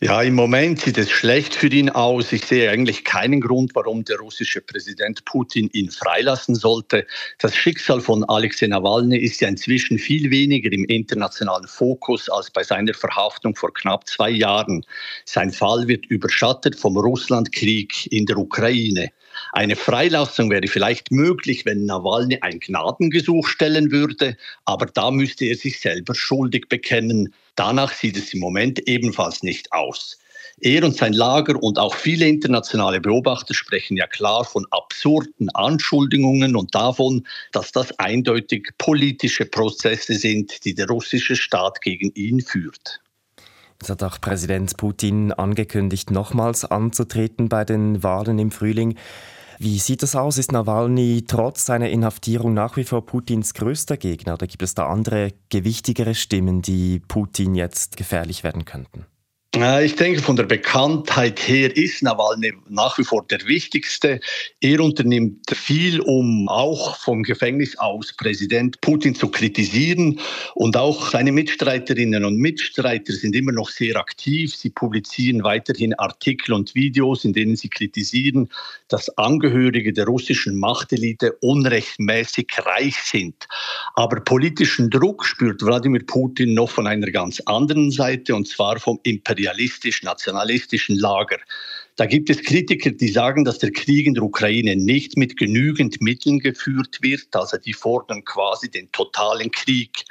Ja, 0.00 0.22
im 0.22 0.34
Moment 0.34 0.80
sieht 0.80 0.96
es 0.96 1.10
schlecht 1.10 1.56
für 1.56 1.66
ihn 1.66 1.90
aus. 1.90 2.30
Ich 2.30 2.44
sehe 2.44 2.70
eigentlich 2.70 3.02
keinen 3.02 3.40
Grund, 3.40 3.74
warum 3.74 4.04
der 4.04 4.18
russische 4.18 4.60
Präsident 4.60 5.24
Putin 5.24 5.68
ihn 5.72 5.90
freilassen 5.90 6.54
sollte. 6.54 7.04
Das 7.38 7.56
Schicksal 7.56 8.00
von 8.00 8.22
Alexei 8.22 8.68
Nawalny 8.68 9.18
ist 9.18 9.40
ja 9.40 9.48
inzwischen 9.48 9.98
viel 9.98 10.30
weniger 10.30 10.70
im 10.70 10.84
internationalen 10.84 11.66
Fokus 11.66 12.28
als 12.28 12.48
bei 12.48 12.62
seiner 12.62 12.94
Verhaftung 12.94 13.56
vor 13.56 13.74
knapp 13.74 14.06
zwei 14.06 14.30
Jahren. 14.30 14.86
Sein 15.24 15.50
Fall 15.50 15.88
wird 15.88 16.06
überschattet 16.06 16.76
vom 16.76 16.96
Russlandkrieg 16.96 18.06
in 18.12 18.24
der 18.26 18.38
Ukraine. 18.38 19.10
Eine 19.52 19.74
Freilassung 19.74 20.48
wäre 20.50 20.68
vielleicht 20.68 21.10
möglich, 21.10 21.64
wenn 21.66 21.86
Nawalny 21.86 22.38
ein 22.40 22.60
Gnadengesuch 22.60 23.48
stellen 23.48 23.90
würde, 23.90 24.36
aber 24.64 24.86
da 24.86 25.10
müsste 25.10 25.46
er 25.46 25.56
sich 25.56 25.80
selber 25.80 26.14
schuldig 26.14 26.68
bekennen. 26.68 27.34
Danach 27.58 27.92
sieht 27.92 28.16
es 28.16 28.32
im 28.34 28.38
Moment 28.38 28.78
ebenfalls 28.86 29.42
nicht 29.42 29.72
aus. 29.72 30.16
Er 30.60 30.84
und 30.84 30.94
sein 30.96 31.12
Lager 31.12 31.60
und 31.60 31.76
auch 31.76 31.96
viele 31.96 32.28
internationale 32.28 33.00
Beobachter 33.00 33.52
sprechen 33.52 33.96
ja 33.96 34.06
klar 34.06 34.44
von 34.44 34.64
absurden 34.70 35.50
Anschuldigungen 35.54 36.54
und 36.54 36.72
davon, 36.72 37.26
dass 37.50 37.72
das 37.72 37.98
eindeutig 37.98 38.68
politische 38.78 39.44
Prozesse 39.44 40.14
sind, 40.14 40.64
die 40.64 40.74
der 40.74 40.86
russische 40.86 41.34
Staat 41.34 41.80
gegen 41.80 42.12
ihn 42.14 42.40
führt. 42.40 43.00
Es 43.82 43.90
hat 43.90 44.04
auch 44.04 44.20
Präsident 44.20 44.76
Putin 44.76 45.32
angekündigt, 45.32 46.12
nochmals 46.12 46.64
anzutreten 46.64 47.48
bei 47.48 47.64
den 47.64 48.04
Wahlen 48.04 48.38
im 48.38 48.52
Frühling. 48.52 48.96
Wie 49.60 49.80
sieht 49.80 50.04
es 50.04 50.14
aus? 50.14 50.38
Ist 50.38 50.52
Nawalny 50.52 51.24
trotz 51.26 51.66
seiner 51.66 51.88
Inhaftierung 51.88 52.54
nach 52.54 52.76
wie 52.76 52.84
vor 52.84 53.04
Putins 53.04 53.54
größter 53.54 53.96
Gegner 53.96 54.34
oder 54.34 54.46
gibt 54.46 54.62
es 54.62 54.74
da 54.74 54.86
andere, 54.86 55.32
gewichtigere 55.48 56.14
Stimmen, 56.14 56.62
die 56.62 57.00
Putin 57.00 57.56
jetzt 57.56 57.96
gefährlich 57.96 58.44
werden 58.44 58.64
könnten? 58.64 59.06
Ich 59.54 59.96
denke, 59.96 60.20
von 60.20 60.36
der 60.36 60.44
Bekanntheit 60.44 61.40
her 61.48 61.74
ist 61.74 62.02
Nawalny 62.02 62.52
nach 62.68 62.98
wie 62.98 63.02
vor 63.02 63.24
der 63.26 63.40
wichtigste. 63.46 64.20
Er 64.60 64.78
unternimmt 64.80 65.38
viel, 65.50 66.00
um 66.00 66.50
auch 66.50 66.96
vom 66.96 67.22
Gefängnis 67.22 67.76
aus 67.78 68.12
Präsident 68.12 68.78
Putin 68.82 69.14
zu 69.14 69.28
kritisieren. 69.30 70.20
Und 70.54 70.76
auch 70.76 71.10
seine 71.10 71.32
Mitstreiterinnen 71.32 72.26
und 72.26 72.36
Mitstreiter 72.36 73.14
sind 73.14 73.34
immer 73.34 73.52
noch 73.52 73.70
sehr 73.70 73.96
aktiv. 73.96 74.54
Sie 74.54 74.68
publizieren 74.68 75.42
weiterhin 75.42 75.94
Artikel 75.94 76.52
und 76.52 76.74
Videos, 76.74 77.24
in 77.24 77.32
denen 77.32 77.56
sie 77.56 77.70
kritisieren, 77.70 78.50
dass 78.88 79.08
Angehörige 79.16 79.94
der 79.94 80.04
russischen 80.04 80.58
Machtelite 80.58 81.32
unrechtmäßig 81.40 82.48
reich 82.66 82.96
sind. 82.96 83.48
Aber 83.94 84.20
politischen 84.20 84.90
Druck 84.90 85.24
spürt 85.24 85.62
Wladimir 85.62 86.04
Putin 86.04 86.52
noch 86.52 86.68
von 86.68 86.86
einer 86.86 87.10
ganz 87.10 87.40
anderen 87.46 87.90
Seite, 87.90 88.34
und 88.34 88.46
zwar 88.46 88.78
vom 88.78 89.00
Imperialismus 89.04 89.37
imperialistisch-nationalistischen 89.38 90.98
Lager. 90.98 91.38
Da 91.96 92.06
gibt 92.06 92.30
es 92.30 92.42
Kritiker, 92.42 92.90
die 92.90 93.08
sagen, 93.08 93.44
dass 93.44 93.58
der 93.58 93.72
Krieg 93.72 94.06
in 94.06 94.14
der 94.14 94.22
Ukraine 94.22 94.76
nicht 94.76 95.16
mit 95.16 95.36
genügend 95.36 96.00
Mitteln 96.00 96.38
geführt 96.38 96.98
wird. 97.02 97.34
Also 97.34 97.56
die 97.56 97.72
fordern 97.72 98.24
quasi 98.24 98.70
den 98.70 98.90
totalen 98.92 99.50
Krieg. 99.50 100.04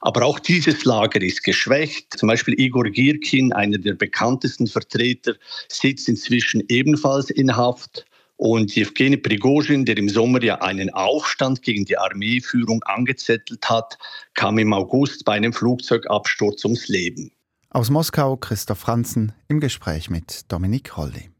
Aber 0.00 0.24
auch 0.24 0.38
dieses 0.38 0.84
Lager 0.84 1.20
ist 1.20 1.44
geschwächt. 1.44 2.18
Zum 2.18 2.28
Beispiel 2.28 2.58
Igor 2.58 2.84
Girkin, 2.84 3.52
einer 3.52 3.78
der 3.78 3.94
bekanntesten 3.94 4.66
Vertreter, 4.66 5.34
sitzt 5.68 6.08
inzwischen 6.08 6.62
ebenfalls 6.68 7.30
in 7.30 7.54
Haft. 7.54 8.06
Und 8.36 8.74
Jewgeni 8.74 9.16
Prigozhin, 9.16 9.84
der 9.84 9.96
im 9.96 10.08
Sommer 10.08 10.42
ja 10.42 10.60
einen 10.60 10.90
Aufstand 10.90 11.62
gegen 11.62 11.84
die 11.84 11.96
Armeeführung 11.96 12.82
angezettelt 12.84 13.64
hat, 13.68 13.96
kam 14.34 14.58
im 14.58 14.72
August 14.72 15.24
bei 15.24 15.34
einem 15.34 15.52
Flugzeugabsturz 15.52 16.64
ums 16.64 16.88
Leben. 16.88 17.30
Aus 17.74 17.90
Moskau 17.90 18.36
Christoph 18.36 18.78
Franzen 18.78 19.32
im 19.48 19.58
Gespräch 19.58 20.08
mit 20.08 20.52
Dominik 20.52 20.96
Holly. 20.96 21.30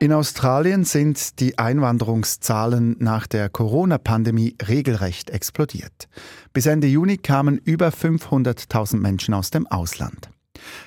In 0.00 0.12
Australien 0.12 0.82
sind 0.82 1.38
die 1.38 1.56
Einwanderungszahlen 1.56 2.96
nach 2.98 3.28
der 3.28 3.48
Corona-Pandemie 3.48 4.56
regelrecht 4.66 5.30
explodiert. 5.30 6.08
Bis 6.52 6.66
Ende 6.66 6.88
Juni 6.88 7.16
kamen 7.16 7.58
über 7.58 7.90
500.000 7.90 8.96
Menschen 8.96 9.34
aus 9.34 9.50
dem 9.50 9.68
Ausland. 9.68 10.30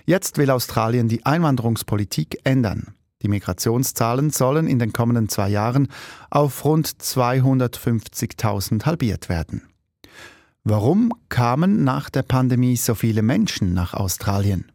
Jetzt 0.06 0.38
will 0.38 0.52
Australien 0.52 1.08
die 1.08 1.26
Einwanderungspolitik 1.26 2.40
ändern. 2.44 2.96
Die 3.22 3.30
Migrationszahlen 3.30 4.30
sollen 4.30 4.68
in 4.68 4.78
den 4.78 4.92
kommenden 4.92 5.30
zwei 5.30 5.48
Jahren 5.48 5.88
auf 6.30 6.66
rund 6.66 6.90
250.000 6.90 8.86
halbiert 8.86 9.30
werden. 9.30 9.62
Warum 10.68 11.14
kamen 11.30 11.84
nach 11.84 12.10
der 12.10 12.24
Pandemie 12.24 12.76
so 12.76 12.96
viele 12.96 13.22
Menschen 13.22 13.76
nach 13.76 13.94
Australien? 13.94 14.72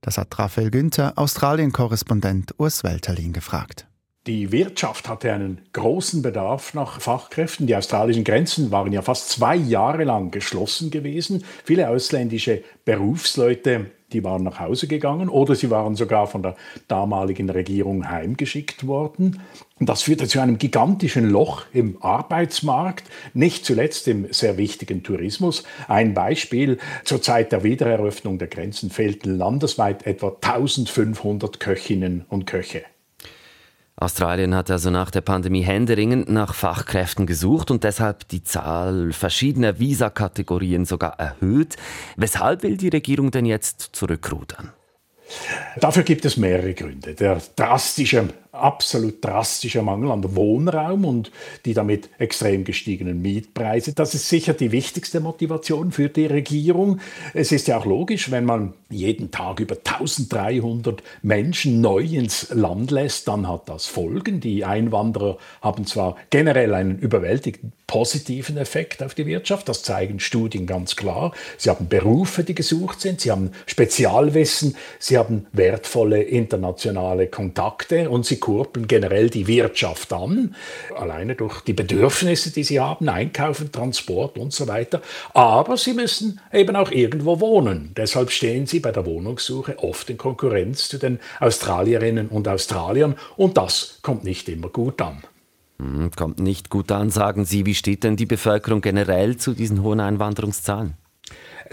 Das 0.00 0.16
hat 0.16 0.38
Raphael 0.38 0.70
Günther, 0.70 1.12
Australien-Korrespondent 1.16 2.54
Urs 2.56 2.82
Welterlin, 2.82 3.34
gefragt. 3.34 3.86
Die 4.26 4.52
Wirtschaft 4.52 5.06
hatte 5.06 5.30
einen 5.30 5.60
großen 5.74 6.22
Bedarf 6.22 6.72
nach 6.72 7.02
Fachkräften. 7.02 7.66
Die 7.66 7.76
australischen 7.76 8.24
Grenzen 8.24 8.70
waren 8.70 8.90
ja 8.90 9.02
fast 9.02 9.28
zwei 9.28 9.54
Jahre 9.54 10.04
lang 10.04 10.30
geschlossen 10.30 10.90
gewesen. 10.90 11.44
Viele 11.62 11.90
ausländische 11.90 12.64
Berufsleute 12.86 13.90
die 14.12 14.24
waren 14.24 14.42
nach 14.42 14.60
Hause 14.60 14.86
gegangen 14.86 15.28
oder 15.28 15.54
sie 15.54 15.70
waren 15.70 15.94
sogar 15.94 16.26
von 16.26 16.42
der 16.42 16.56
damaligen 16.86 17.50
Regierung 17.50 18.08
heimgeschickt 18.08 18.86
worden. 18.86 19.40
Das 19.80 20.02
führte 20.02 20.26
zu 20.26 20.40
einem 20.40 20.58
gigantischen 20.58 21.28
Loch 21.28 21.64
im 21.72 22.02
Arbeitsmarkt, 22.02 23.04
nicht 23.34 23.64
zuletzt 23.64 24.08
im 24.08 24.32
sehr 24.32 24.56
wichtigen 24.56 25.02
Tourismus. 25.02 25.64
Ein 25.86 26.14
Beispiel, 26.14 26.78
zur 27.04 27.22
Zeit 27.22 27.52
der 27.52 27.62
Wiedereröffnung 27.62 28.38
der 28.38 28.48
Grenzen 28.48 28.90
fehlten 28.90 29.36
landesweit 29.36 30.06
etwa 30.06 30.28
1500 30.28 31.60
Köchinnen 31.60 32.24
und 32.28 32.46
Köche. 32.46 32.84
Australien 34.00 34.54
hat 34.54 34.70
also 34.70 34.90
nach 34.90 35.10
der 35.10 35.22
Pandemie 35.22 35.62
händeringend 35.62 36.28
nach 36.28 36.54
Fachkräften 36.54 37.26
gesucht 37.26 37.72
und 37.72 37.82
deshalb 37.82 38.28
die 38.28 38.44
Zahl 38.44 39.12
verschiedener 39.12 39.80
Visakategorien 39.80 40.84
sogar 40.84 41.18
erhöht. 41.18 41.76
Weshalb 42.16 42.62
will 42.62 42.76
die 42.76 42.88
Regierung 42.88 43.32
denn 43.32 43.44
jetzt 43.44 43.90
zurückrudern? 43.92 44.72
Dafür 45.80 46.04
gibt 46.04 46.24
es 46.24 46.36
mehrere 46.36 46.74
Gründe. 46.74 47.14
Der 47.14 47.42
drastische 47.56 48.28
absolut 48.52 49.24
drastischer 49.24 49.82
Mangel 49.82 50.10
an 50.10 50.36
Wohnraum 50.36 51.04
und 51.04 51.30
die 51.64 51.74
damit 51.74 52.08
extrem 52.18 52.64
gestiegenen 52.64 53.20
Mietpreise. 53.22 53.92
Das 53.92 54.14
ist 54.14 54.28
sicher 54.28 54.54
die 54.54 54.72
wichtigste 54.72 55.20
Motivation 55.20 55.92
für 55.92 56.08
die 56.08 56.26
Regierung. 56.26 57.00
Es 57.34 57.52
ist 57.52 57.68
ja 57.68 57.78
auch 57.78 57.86
logisch, 57.86 58.30
wenn 58.30 58.44
man 58.44 58.74
jeden 58.90 59.30
Tag 59.30 59.60
über 59.60 59.76
1300 59.76 61.02
Menschen 61.22 61.80
neu 61.80 62.02
ins 62.02 62.48
Land 62.50 62.90
lässt, 62.90 63.28
dann 63.28 63.48
hat 63.48 63.68
das 63.68 63.86
Folgen. 63.86 64.40
Die 64.40 64.64
Einwanderer 64.64 65.38
haben 65.60 65.86
zwar 65.86 66.16
generell 66.30 66.74
einen 66.74 66.98
überwältigend 66.98 67.72
positiven 67.86 68.58
Effekt 68.58 69.02
auf 69.02 69.14
die 69.14 69.26
Wirtschaft, 69.26 69.68
das 69.68 69.82
zeigen 69.82 70.20
Studien 70.20 70.66
ganz 70.66 70.94
klar. 70.94 71.32
Sie 71.56 71.70
haben 71.70 71.88
Berufe, 71.88 72.44
die 72.44 72.54
gesucht 72.54 73.00
sind, 73.00 73.22
sie 73.22 73.30
haben 73.30 73.50
Spezialwissen, 73.66 74.76
sie 74.98 75.16
haben 75.16 75.46
wertvolle 75.52 76.22
internationale 76.22 77.28
Kontakte 77.28 78.10
und 78.10 78.26
sie 78.26 78.37
kurbeln 78.38 78.86
generell 78.86 79.30
die 79.30 79.46
Wirtschaft 79.46 80.12
an, 80.12 80.54
alleine 80.96 81.34
durch 81.34 81.60
die 81.60 81.72
Bedürfnisse, 81.72 82.50
die 82.50 82.64
sie 82.64 82.80
haben, 82.80 83.08
Einkaufen, 83.08 83.70
Transport 83.70 84.38
und 84.38 84.52
so 84.52 84.68
weiter. 84.68 85.02
Aber 85.34 85.76
sie 85.76 85.92
müssen 85.92 86.40
eben 86.52 86.76
auch 86.76 86.90
irgendwo 86.90 87.40
wohnen. 87.40 87.92
Deshalb 87.96 88.30
stehen 88.30 88.66
sie 88.66 88.80
bei 88.80 88.92
der 88.92 89.06
Wohnungssuche 89.06 89.78
oft 89.78 90.08
in 90.10 90.18
Konkurrenz 90.18 90.88
zu 90.88 90.98
den 90.98 91.18
Australierinnen 91.40 92.28
und 92.28 92.48
Australiern 92.48 93.16
und 93.36 93.56
das 93.56 93.98
kommt 94.02 94.24
nicht 94.24 94.48
immer 94.48 94.68
gut 94.68 95.00
an. 95.00 95.22
Hm, 95.78 96.10
kommt 96.16 96.40
nicht 96.40 96.70
gut 96.70 96.90
an, 96.90 97.10
sagen 97.10 97.44
Sie. 97.44 97.64
Wie 97.66 97.74
steht 97.74 98.02
denn 98.04 98.16
die 98.16 98.26
Bevölkerung 98.26 98.80
generell 98.80 99.36
zu 99.36 99.54
diesen 99.54 99.82
hohen 99.82 100.00
Einwanderungszahlen? 100.00 100.94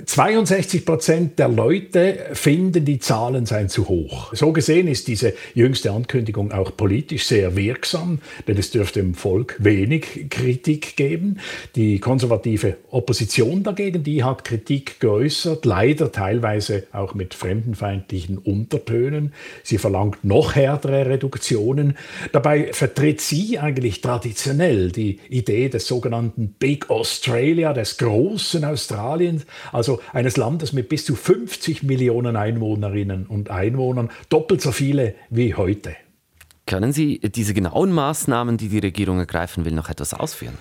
62 0.04 0.86
Prozent 0.86 1.40
der 1.40 1.48
Leute 1.48 2.18
finden, 2.34 2.86
die 2.86 3.00
Zahlen 3.00 3.46
seien 3.46 3.70
zu 3.70 3.88
hoch. 3.88 4.34
So 4.34 4.52
gesehen 4.52 4.88
ist 4.88 5.08
diese 5.08 5.34
jüngste 5.54 5.92
Ankündigung 5.92 6.52
auch 6.52 6.76
politisch 6.76 7.26
sehr 7.26 7.56
wirksam, 7.56 8.20
denn 8.48 8.58
es 8.58 8.72
dürfte 8.72 9.00
im 9.00 9.14
Volk 9.14 9.56
wenig 9.60 10.30
Kritik 10.30 10.96
geben. 10.96 11.40
Die 11.76 12.00
konservative 12.00 12.78
Opposition 12.90 13.64
dagegen, 13.64 14.04
die 14.04 14.24
hat 14.24 14.44
Kritik 14.44 15.00
geäußert, 15.00 15.66
leider 15.66 16.12
teilweise 16.12 16.84
auch 16.92 17.14
mit 17.14 17.34
fremdenfeindlichen 17.34 18.38
Untertönen. 18.38 19.34
Sie 19.64 19.78
verlangt 19.78 20.24
noch 20.24 20.56
härtere 20.56 21.06
Reduktionen. 21.06 21.98
Dabei 22.32 22.74
vertritt 22.74 23.22
sie 23.22 23.60
eigentlich 23.60 24.02
traditionell 24.02 24.92
die 24.92 25.20
Idee 25.30 25.70
des 25.70 25.88
sogenannten 25.88 26.56
Big 26.60 26.90
Australia, 26.90 27.74
des 27.74 27.98
großen 27.98 28.66
Australiens, 28.66 29.46
also 29.86 30.02
eines 30.14 30.36
Landes 30.36 30.74
mit 30.74 30.90
bis 30.90 31.06
zu 31.06 31.16
50 31.16 31.84
Millionen 31.84 32.36
Einwohnerinnen 32.36 33.28
und 33.28 33.52
Einwohnern, 33.52 34.10
doppelt 34.30 34.62
so 34.62 34.72
viele 34.72 35.14
wie 35.30 35.54
heute. 35.54 35.96
Können 36.66 36.92
Sie 36.92 37.20
diese 37.20 37.54
genauen 37.54 37.92
Maßnahmen, 37.92 38.58
die 38.58 38.70
die 38.70 38.80
Regierung 38.80 39.20
ergreifen 39.20 39.66
will, 39.66 39.74
noch 39.74 39.90
etwas 39.90 40.16
ausführen? 40.16 40.58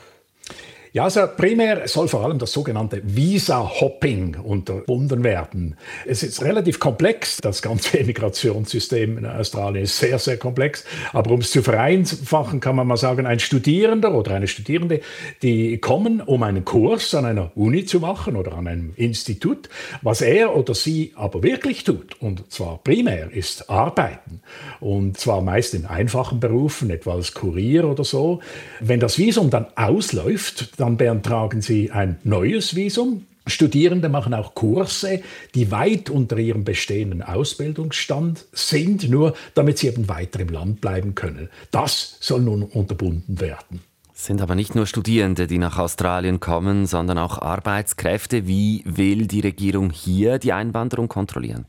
Ja, 0.95 1.03
also 1.03 1.27
primär 1.27 1.89
soll 1.89 2.07
vor 2.07 2.23
allem 2.23 2.39
das 2.39 2.53
sogenannte 2.53 3.03
Visa-Hopping 3.03 4.37
unterbunden 4.37 5.25
werden. 5.25 5.75
Es 6.07 6.23
ist 6.23 6.41
relativ 6.41 6.79
komplex, 6.79 7.39
das 7.39 7.63
ganze 7.63 7.99
Immigrationssystem 7.99 9.19
in 9.19 9.27
Australien 9.27 9.83
ist 9.83 9.99
sehr, 9.99 10.21
sehr 10.21 10.37
komplex. 10.37 10.85
Aber 11.13 11.33
um 11.33 11.41
es 11.41 11.51
zu 11.51 11.65
vereinfachen, 11.65 12.61
kann 12.61 12.77
man 12.77 12.87
mal 12.87 12.97
sagen, 12.97 13.27
ein 13.27 13.41
Studierender 13.41 14.15
oder 14.15 14.37
eine 14.37 14.47
Studierende, 14.47 15.01
die 15.43 15.79
kommen, 15.79 16.21
um 16.21 16.45
einen 16.45 16.65
Kurs 16.65 17.13
an 17.17 17.25
einer 17.25 17.51
Uni 17.57 17.85
zu 17.87 17.99
machen 17.99 18.37
oder 18.37 18.53
an 18.53 18.69
einem 18.69 18.93
Institut. 18.95 19.69
Was 20.03 20.21
er 20.21 20.55
oder 20.57 20.75
sie 20.75 21.13
aber 21.17 21.43
wirklich 21.43 21.83
tut, 21.83 22.23
und 22.23 22.53
zwar 22.53 22.79
primär, 22.85 23.33
ist 23.33 23.69
arbeiten. 23.69 24.43
Und 24.79 25.19
zwar 25.19 25.41
meist 25.41 25.75
in 25.75 25.87
einfachen 25.87 26.39
Berufen, 26.39 26.91
etwa 26.91 27.15
als 27.15 27.35
Kurier 27.35 27.85
oder 27.85 28.05
so. 28.05 28.39
Wenn 28.79 29.01
das 29.01 29.19
Visum 29.19 29.51
dann 29.51 29.67
ausläuft, 29.75 30.79
dann 30.85 30.99
beantragen 30.99 31.63
sie 31.63 31.91
ein 31.93 32.19
neues 32.25 32.77
Visum. 32.77 33.25
Studierende 33.47 34.11
machen 34.11 34.35
auch 34.35 34.55
Kurse, 34.55 35.23
die 35.55 35.71
weit 35.71 36.11
unter 36.11 36.37
ihrem 36.37 36.65
bestehenden 36.65 37.23
Ausbildungsstand 37.23 38.45
sind, 38.53 39.09
nur 39.09 39.35
damit 39.55 39.79
sie 39.79 39.89
eben 39.89 40.11
weiter 40.11 40.41
im 40.41 40.49
Land 40.49 40.83
bleiben 40.83 41.15
können. 41.15 41.49
Das 41.71 42.19
soll 42.21 42.43
nun 42.43 42.63
unterbunden 42.63 43.41
werden. 43.41 43.81
Es 44.15 44.27
sind 44.27 44.43
aber 44.43 44.55
nicht 44.55 44.75
nur 44.75 44.87
Studierende, 44.87 45.47
die 45.47 45.59
nach 45.59 45.79
Australien 45.79 46.39
kommen, 46.39 46.85
sondern 46.85 47.17
auch 47.17 47.39
Arbeitskräfte. 47.39 48.47
Wie 48.47 48.83
will 48.85 49.27
die 49.27 49.41
Regierung 49.41 49.89
hier 49.89 50.39
die 50.39 50.53
Einwanderung 50.53 51.09
kontrollieren? 51.09 51.65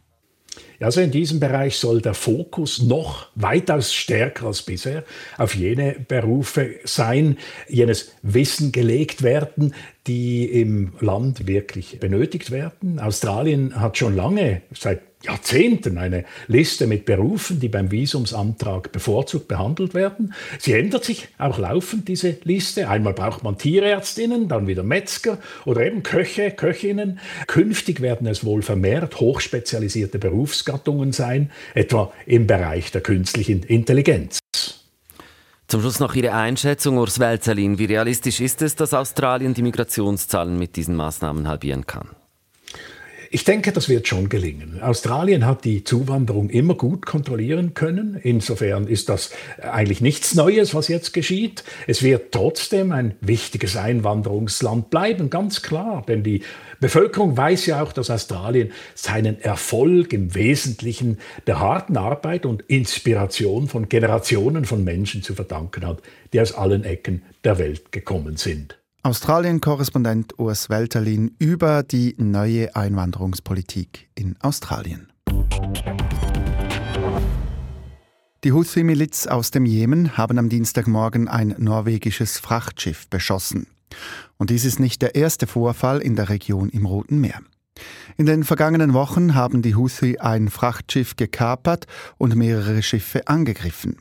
Also 0.80 1.02
in 1.02 1.12
diesem 1.12 1.40
Bereich 1.40 1.78
soll 1.78 2.02
der 2.02 2.14
Fokus 2.14 2.82
noch 2.82 3.28
weitaus 3.36 3.94
stärker 3.94 4.48
als 4.48 4.62
bisher 4.62 5.04
auf 5.38 5.56
jene 5.56 5.96
Berufe 6.08 6.76
sein, 6.84 7.38
jenes 7.68 8.12
Wissen 8.22 8.72
gelegt 8.72 9.24
werden, 9.24 9.74
die 10.08 10.46
im 10.46 10.94
Land 11.00 11.48
wirklich 11.48 12.00
benötigt 12.00 12.52
werden. 12.52 13.00
Australien 13.00 13.80
hat 13.80 13.98
schon 13.98 14.16
lange, 14.16 14.62
seit 14.74 15.02
Jahrzehnten 15.26 15.98
eine 15.98 16.26
Liste 16.48 16.88
mit 16.88 17.06
Berufen, 17.06 17.60
die 17.60 17.70
beim 17.70 17.92
Visumsantrag 17.92 18.92
bevorzugt 18.92 19.48
behandelt 19.48 19.94
werden. 19.94 20.34
Sie 20.60 20.74
ändert 20.74 21.04
sich 21.04 21.28
auch 21.38 21.58
laufend, 21.58 22.08
diese 22.08 22.38
Liste. 22.44 22.90
Einmal 22.90 23.14
braucht 23.14 23.44
man 23.44 23.58
Tierärztinnen, 23.58 24.48
dann 24.48 24.68
wieder 24.68 24.84
Metzger 24.84 25.38
oder 25.66 25.86
eben 25.86 26.04
Köche, 26.04 26.52
Köchinnen. 26.52 27.20
Künftig 27.48 28.02
werden 28.02 28.28
es 28.28 28.44
wohl 28.44 28.62
vermehrt 28.62 29.20
hochspezialisierte 29.20 30.20
Berufsgattungen 30.20 31.12
sein, 31.12 31.52
etwa 31.74 32.12
im 32.26 32.48
Bereich 32.48 32.92
der 32.92 33.02
künstlichen 33.02 33.64
Intelligenz. 33.64 34.40
Zum 35.68 35.82
Schluss 35.82 36.00
noch 36.00 36.14
Ihre 36.14 36.34
Einschätzung, 36.34 36.98
Urs 36.98 37.20
Welzerlin. 37.20 37.80
Wie 37.80 37.86
realistisch 37.86 38.40
ist 38.40 38.62
es, 38.62 38.76
dass 38.76 38.94
Australien 38.94 39.56
die 39.56 39.64
Migrationszahlen 39.64 40.60
mit 40.60 40.76
diesen 40.76 40.96
Maßnahmen 40.96 41.48
halbieren 41.48 41.88
kann? 41.88 42.10
Ich 43.32 43.44
denke, 43.44 43.72
das 43.72 43.90
wird 43.90 44.08
schon 44.08 44.30
gelingen. 44.30 44.82
Australien 44.82 45.46
hat 45.46 45.66
die 45.66 45.84
Zuwanderung 45.84 46.50
immer 46.50 46.76
gut 46.76 47.06
kontrollieren 47.06 47.74
können. 47.74 48.20
Insofern 48.22 48.88
ist 48.88 49.10
das 49.10 49.32
eigentlich 49.62 50.02
nichts 50.02 50.36
Neues, 50.36 50.76
was 50.76 50.88
jetzt 50.88 51.14
geschieht. 51.14 51.64
Es 51.88 52.04
wird 52.04 52.32
trotzdem 52.32 52.92
ein 52.92 53.16
wichtiges 53.22 53.78
Einwanderungsland 53.78 54.90
bleiben, 54.90 55.30
ganz 55.30 55.62
klar. 55.62 56.04
Denn 56.08 56.24
die 56.24 56.44
Bevölkerung 56.80 57.36
weiß 57.36 57.66
ja 57.68 57.82
auch, 57.82 57.94
dass 57.94 58.10
Australien 58.10 58.72
seinen 58.94 59.40
Erfolg 59.42 60.14
im 60.14 60.36
Wesentlichen 60.36 61.18
der 61.48 61.60
harten 61.60 61.98
Arbeit 61.98 62.46
und 62.46 62.64
Inspiration 62.64 63.68
von 63.68 63.90
Generationen 63.90 64.66
von 64.66 64.84
Menschen 64.84 65.24
zu 65.24 65.34
verdanken 65.36 65.86
hat, 65.86 66.02
die 66.34 66.42
aus 66.42 66.54
allen 66.54 66.84
Ecken 66.84 67.24
der 67.44 67.58
Welt 67.58 67.92
gekommen 67.92 68.38
sind. 68.38 68.78
Australien-Korrespondent 69.06 70.40
Urs 70.40 70.72
Welterlin 70.72 71.36
über 71.38 71.84
die 71.84 72.16
neue 72.18 72.76
Einwanderungspolitik 72.76 74.10
in 74.16 74.36
Australien. 74.42 75.14
Die 78.44 78.52
Houthi-Miliz 78.52 79.28
aus 79.28 79.52
dem 79.52 79.68
Jemen 79.68 80.18
haben 80.18 80.40
am 80.40 80.50
Dienstagmorgen 80.50 81.28
ein 81.28 81.54
norwegisches 81.60 82.40
Frachtschiff 82.40 83.08
beschossen. 83.08 83.68
Und 84.38 84.50
dies 84.50 84.66
ist 84.66 84.80
nicht 84.80 85.04
der 85.04 85.14
erste 85.14 85.46
Vorfall 85.46 86.00
in 86.00 86.16
der 86.16 86.30
Region 86.30 86.70
im 86.70 86.88
Roten 86.88 87.22
Meer. 87.22 87.42
In 88.18 88.26
den 88.26 88.44
vergangenen 88.44 88.96
Wochen 88.96 89.36
haben 89.36 89.62
die 89.62 89.76
Houthi 89.76 90.18
ein 90.18 90.50
Frachtschiff 90.50 91.16
gekapert 91.16 91.86
und 92.18 92.36
mehrere 92.36 92.82
Schiffe 92.82 93.28
angegriffen. 93.28 93.98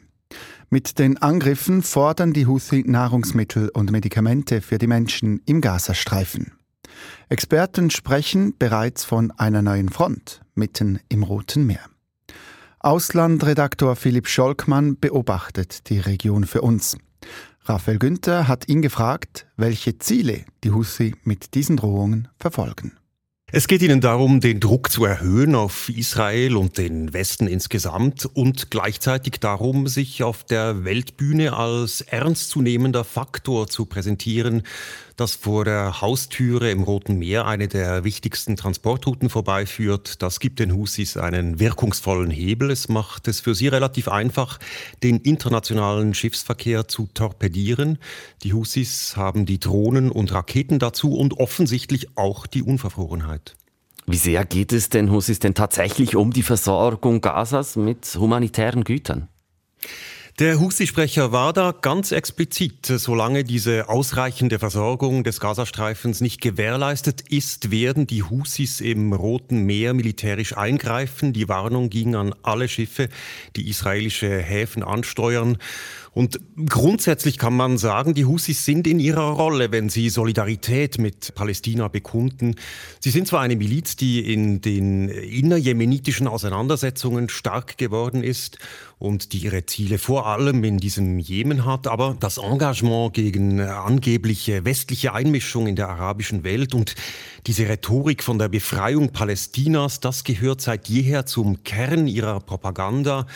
Mit 0.70 0.98
den 0.98 1.18
Angriffen 1.18 1.82
fordern 1.82 2.32
die 2.32 2.46
Houthi 2.46 2.84
Nahrungsmittel 2.86 3.68
und 3.68 3.90
Medikamente 3.90 4.60
für 4.60 4.78
die 4.78 4.86
Menschen 4.86 5.40
im 5.46 5.60
Gazastreifen. 5.60 6.52
Experten 7.28 7.90
sprechen 7.90 8.56
bereits 8.58 9.04
von 9.04 9.30
einer 9.32 9.62
neuen 9.62 9.88
Front 9.88 10.42
mitten 10.54 11.00
im 11.08 11.22
Roten 11.22 11.66
Meer. 11.66 11.80
Auslandredaktor 12.80 13.96
Philipp 13.96 14.28
Scholkmann 14.28 14.98
beobachtet 14.98 15.88
die 15.88 15.98
Region 15.98 16.44
für 16.44 16.60
uns. 16.60 16.96
Raphael 17.64 17.98
Günther 17.98 18.46
hat 18.46 18.68
ihn 18.68 18.82
gefragt, 18.82 19.46
welche 19.56 19.98
Ziele 19.98 20.44
die 20.62 20.70
Houthi 20.70 21.14
mit 21.24 21.54
diesen 21.54 21.78
Drohungen 21.78 22.28
verfolgen. 22.38 22.98
Es 23.56 23.68
geht 23.68 23.82
ihnen 23.82 24.00
darum, 24.00 24.40
den 24.40 24.58
Druck 24.58 24.90
zu 24.90 25.04
erhöhen 25.04 25.54
auf 25.54 25.88
Israel 25.88 26.56
und 26.56 26.76
den 26.76 27.12
Westen 27.12 27.46
insgesamt 27.46 28.26
und 28.26 28.72
gleichzeitig 28.72 29.34
darum, 29.38 29.86
sich 29.86 30.24
auf 30.24 30.42
der 30.42 30.84
Weltbühne 30.84 31.52
als 31.52 32.00
ernstzunehmender 32.00 33.04
Faktor 33.04 33.68
zu 33.68 33.86
präsentieren, 33.86 34.64
das 35.16 35.34
vor 35.34 35.64
der 35.64 36.00
Haustüre 36.00 36.70
im 36.70 36.82
Roten 36.82 37.18
Meer 37.18 37.46
eine 37.46 37.68
der 37.68 38.04
wichtigsten 38.04 38.56
Transportrouten 38.56 39.30
vorbeiführt. 39.30 40.22
Das 40.22 40.40
gibt 40.40 40.58
den 40.58 40.74
Husis 40.74 41.16
einen 41.16 41.60
wirkungsvollen 41.60 42.30
Hebel. 42.30 42.70
Es 42.70 42.88
macht 42.88 43.28
es 43.28 43.40
für 43.40 43.54
sie 43.54 43.68
relativ 43.68 44.08
einfach, 44.08 44.58
den 45.02 45.18
internationalen 45.18 46.14
Schiffsverkehr 46.14 46.88
zu 46.88 47.08
torpedieren. 47.14 47.98
Die 48.42 48.52
Husis 48.52 49.16
haben 49.16 49.46
die 49.46 49.60
Drohnen 49.60 50.10
und 50.10 50.32
Raketen 50.32 50.78
dazu 50.78 51.14
und 51.14 51.34
offensichtlich 51.34 52.16
auch 52.16 52.46
die 52.46 52.62
Unverfrorenheit. 52.62 53.56
Wie 54.06 54.16
sehr 54.16 54.44
geht 54.44 54.72
es 54.72 54.90
den 54.90 55.10
Husis 55.10 55.38
denn 55.38 55.54
tatsächlich 55.54 56.16
um 56.16 56.32
die 56.32 56.42
Versorgung 56.42 57.20
Gazas 57.20 57.76
mit 57.76 58.16
humanitären 58.16 58.84
Gütern? 58.84 59.28
Der 60.40 60.58
Husi-Sprecher 60.58 61.30
war 61.30 61.52
da 61.52 61.70
ganz 61.70 62.10
explizit. 62.10 62.86
Solange 62.86 63.44
diese 63.44 63.88
ausreichende 63.88 64.58
Versorgung 64.58 65.22
des 65.22 65.38
Gazastreifens 65.38 66.20
nicht 66.20 66.40
gewährleistet 66.40 67.20
ist, 67.30 67.70
werden 67.70 68.08
die 68.08 68.24
Husis 68.24 68.80
im 68.80 69.12
Roten 69.12 69.60
Meer 69.60 69.94
militärisch 69.94 70.56
eingreifen. 70.56 71.32
Die 71.32 71.48
Warnung 71.48 71.88
ging 71.88 72.16
an 72.16 72.34
alle 72.42 72.66
Schiffe, 72.66 73.10
die 73.54 73.68
israelische 73.68 74.28
Häfen 74.28 74.82
ansteuern. 74.82 75.56
Und 76.10 76.40
grundsätzlich 76.66 77.38
kann 77.38 77.56
man 77.56 77.78
sagen, 77.78 78.14
die 78.14 78.24
Husis 78.24 78.64
sind 78.64 78.88
in 78.88 78.98
ihrer 78.98 79.30
Rolle, 79.30 79.70
wenn 79.70 79.88
sie 79.88 80.08
Solidarität 80.08 80.98
mit 80.98 81.34
Palästina 81.36 81.86
bekunden. 81.86 82.56
Sie 82.98 83.10
sind 83.10 83.28
zwar 83.28 83.40
eine 83.40 83.54
Miliz, 83.54 83.94
die 83.94 84.32
in 84.32 84.60
den 84.60 85.08
innerjemenitischen 85.08 86.26
Auseinandersetzungen 86.26 87.28
stark 87.28 87.78
geworden 87.78 88.24
ist 88.24 88.58
und 89.04 89.34
die 89.34 89.38
ihre 89.38 89.66
Ziele 89.66 89.98
vor 89.98 90.26
allem 90.26 90.64
in 90.64 90.78
diesem 90.78 91.18
Jemen 91.18 91.66
hat, 91.66 91.86
aber 91.86 92.16
das 92.18 92.38
Engagement 92.38 93.12
gegen 93.12 93.60
angebliche 93.60 94.64
westliche 94.64 95.12
Einmischung 95.12 95.66
in 95.66 95.76
der 95.76 95.90
arabischen 95.90 96.42
Welt 96.42 96.74
und 96.74 96.94
diese 97.46 97.68
Rhetorik 97.68 98.22
von 98.22 98.38
der 98.38 98.48
Befreiung 98.48 99.10
Palästinas, 99.10 100.00
das 100.00 100.24
gehört 100.24 100.62
seit 100.62 100.88
jeher 100.88 101.26
zum 101.26 101.62
Kern 101.64 102.06
ihrer 102.06 102.40
Propaganda. 102.40 103.26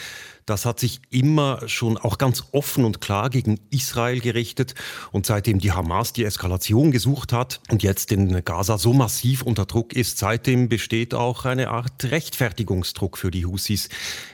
Das 0.48 0.64
hat 0.64 0.80
sich 0.80 1.00
immer 1.10 1.68
schon 1.68 1.98
auch 1.98 2.18
ganz 2.18 2.44
offen 2.52 2.84
und 2.84 3.00
klar 3.00 3.30
gegen 3.30 3.60
Israel 3.70 4.20
gerichtet. 4.20 4.74
Und 5.12 5.26
seitdem 5.26 5.58
die 5.58 5.72
Hamas 5.72 6.12
die 6.12 6.24
Eskalation 6.24 6.90
gesucht 6.90 7.32
hat 7.32 7.60
und 7.70 7.82
jetzt 7.82 8.12
in 8.12 8.44
Gaza 8.44 8.78
so 8.78 8.92
massiv 8.92 9.42
unter 9.42 9.66
Druck 9.66 9.92
ist, 9.92 10.18
seitdem 10.18 10.68
besteht 10.68 11.14
auch 11.14 11.44
eine 11.44 11.68
Art 11.68 12.04
Rechtfertigungsdruck 12.04 13.18
für 13.18 13.30
die 13.30 13.44
Husis, 13.44 13.88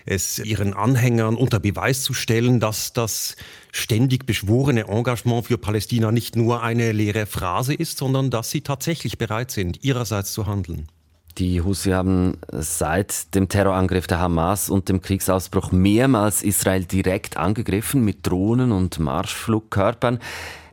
es 0.06 0.38
ihren 0.38 0.74
Anhängern 0.74 1.34
unter 1.34 1.60
Beweis 1.60 2.02
zu 2.02 2.14
stellen, 2.14 2.60
dass 2.60 2.92
das 2.92 3.36
ständig 3.72 4.24
beschworene 4.26 4.86
Engagement 4.86 5.46
für 5.46 5.58
Palästina 5.58 6.12
nicht 6.12 6.36
nur 6.36 6.62
eine 6.62 6.92
leere 6.92 7.26
Phrase 7.26 7.74
ist, 7.74 7.98
sondern 7.98 8.30
dass 8.30 8.50
sie 8.50 8.60
tatsächlich 8.60 9.18
bereit 9.18 9.50
sind, 9.50 9.82
ihrerseits 9.82 10.32
zu 10.32 10.46
handeln. 10.46 10.88
Die 11.38 11.60
Husi 11.62 11.90
haben 11.90 12.38
seit 12.52 13.34
dem 13.34 13.48
Terrorangriff 13.48 14.06
der 14.06 14.20
Hamas 14.20 14.70
und 14.70 14.88
dem 14.88 15.00
Kriegsausbruch 15.00 15.72
mehrmals 15.72 16.42
Israel 16.42 16.84
direkt 16.84 17.36
angegriffen 17.36 18.04
mit 18.04 18.24
Drohnen 18.24 18.70
und 18.70 19.00
Marschflugkörpern. 19.00 20.20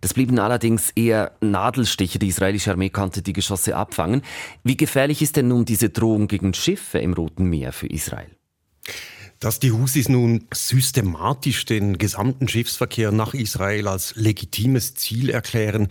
Das 0.02 0.13
blieben 0.13 0.38
allerdings 0.38 0.91
eher 0.91 1.32
Nadelstiche. 1.41 2.19
Die 2.19 2.28
israelische 2.28 2.71
Armee 2.71 2.91
konnte 2.91 3.24
die 3.24 3.34
Geschosse 3.34 3.76
abfangen. 3.76 4.21
Wie 4.63 4.78
gefährlich 4.78 5.24
ist 5.24 5.36
denn 5.36 5.47
nun 5.47 5.65
diese 5.65 5.89
Drohung 5.89 6.28
gegen 6.28 6.54
Schiffe 6.54 7.00
im 7.00 7.13
Roten 7.13 7.45
Meer 7.45 7.74
für 7.74 7.88
Israel? 7.88 8.30
Dass 9.39 9.58
die 9.58 9.71
Husis 9.71 10.10
nun 10.10 10.45
systematisch 10.54 11.65
den 11.65 11.97
gesamten 11.97 12.47
Schiffsverkehr 12.47 13.12
nach 13.12 13.34
Israel 13.34 13.88
als 13.88 14.13
legitimes 14.15 14.93
Ziel 14.93 15.32
erklären, 15.32 15.88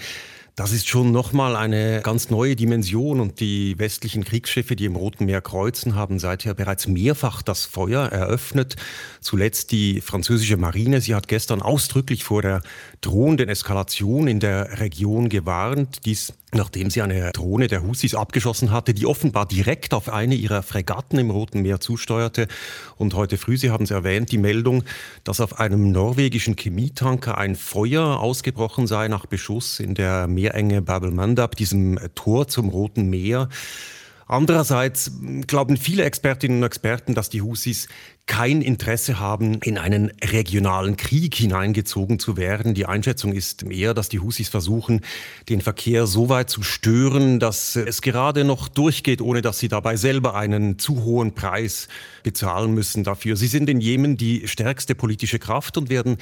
das 0.57 0.73
ist 0.73 0.89
schon 0.89 1.13
nochmal 1.13 1.57
eine 1.57 2.01
ganz 2.03 2.31
neue 2.31 2.57
Dimension 2.57 3.21
und 3.21 3.41
die 3.41 3.79
westlichen 3.79 4.25
Kriegsschiffe, 4.25 4.77
die 4.77 4.85
im 4.85 4.97
Roten 4.97 5.27
Meer 5.27 5.41
kreuzen, 5.41 5.95
haben 5.95 6.19
seither 6.19 6.55
bereits 6.55 6.87
mehrfach 6.87 7.43
das 7.43 7.65
Feuer 7.65 8.07
eröffnet. 8.07 8.77
Zuletzt 9.21 9.73
die 9.73 10.01
französische 10.01 10.57
Marine. 10.57 11.01
Sie 11.01 11.15
hat 11.15 11.29
gestern 11.29 11.63
ausdrücklich 11.63 12.25
vor 12.25 12.43
der 12.43 12.63
drohenden 13.01 13.49
Eskalation 13.49 14.29
in 14.29 14.41
der 14.41 14.81
Region 14.81 15.29
gewarnt. 15.29 16.05
Dies 16.05 16.33
nachdem 16.53 16.91
sie 16.91 17.03
eine 17.03 17.31
Drohne 17.33 17.69
der 17.69 17.83
Husis 17.83 18.15
abgeschossen 18.15 18.71
hatte, 18.71 18.95
die 18.95 19.07
offenbar 19.07 19.47
direkt 19.47 19.95
auf 19.95 20.09
eine 20.09 20.35
ihrer 20.35 20.63
Fregatten 20.63 21.19
im 21.19 21.31
Roten 21.31 21.63
Meer 21.63 21.81
zusteuerte. 21.81 22.49
Und 22.97 23.15
heute 23.15 23.37
früh, 23.37 23.57
Sie 23.57 23.71
haben 23.71 23.85
es 23.85 23.91
erwähnt, 23.91 24.33
die 24.33 24.39
Meldung, 24.39 24.85
dass 25.25 25.41
auf 25.41 25.61
einem 25.61 25.93
norwegischen 25.93 26.57
Chemietanker 26.57 27.39
ein 27.39 27.57
Feuer 27.57 28.21
ausgebrochen 28.21 28.87
sei 28.87 29.09
nach 29.09 29.27
Beschuss 29.27 29.81
in 29.81 29.95
der 29.95 30.27
Meerenge 30.27 30.83
Babel 30.83 31.11
Mandab, 31.11 31.57
diesem 31.57 31.99
Tor 32.15 32.49
zum 32.49 32.69
Roten 32.69 33.09
Meer. 33.11 33.49
Andererseits 34.27 35.11
glauben 35.49 35.77
viele 35.77 36.05
Expertinnen 36.05 36.59
und 36.59 36.65
Experten, 36.65 37.17
dass 37.17 37.31
die 37.31 37.43
Husis 37.43 37.89
kein 38.26 38.62
Interesse 38.62 39.18
haben, 39.18 39.61
in 39.62 39.76
einen 39.76 40.12
regionalen 40.22 40.96
Krieg 40.96 41.35
hineingezogen 41.35 42.18
zu 42.18 42.37
werden. 42.37 42.74
Die 42.74 42.87
Einschätzung 42.87 43.33
ist 43.33 43.64
eher, 43.64 43.92
dass 43.92 44.09
die 44.09 44.20
Husis 44.20 44.48
versuchen, 44.48 45.00
den 45.48 45.61
Verkehr 45.61 46.06
so 46.06 46.28
weit 46.28 46.48
zu 46.48 46.62
stören, 46.62 47.40
dass 47.40 47.74
es 47.74 48.02
gerade 48.02 48.44
noch 48.44 48.68
durchgeht, 48.68 49.20
ohne 49.20 49.42
dass 49.42 49.59
sie 49.59 49.68
dabei 49.68 49.96
selber 49.96 50.37
einen 50.37 50.78
zu 50.78 51.02
hohen 51.02 51.35
Preis 51.35 51.88
bezahlen 52.22 52.72
müssen 52.72 53.02
dafür. 53.02 53.37
Sie 53.37 53.48
sind 53.48 53.68
in 53.68 53.80
Jemen 53.80 54.16
die 54.16 54.46
stärkste 54.46 54.94
politische 54.94 55.38
Kraft 55.38 55.76
und 55.76 55.90
werden 55.90 56.16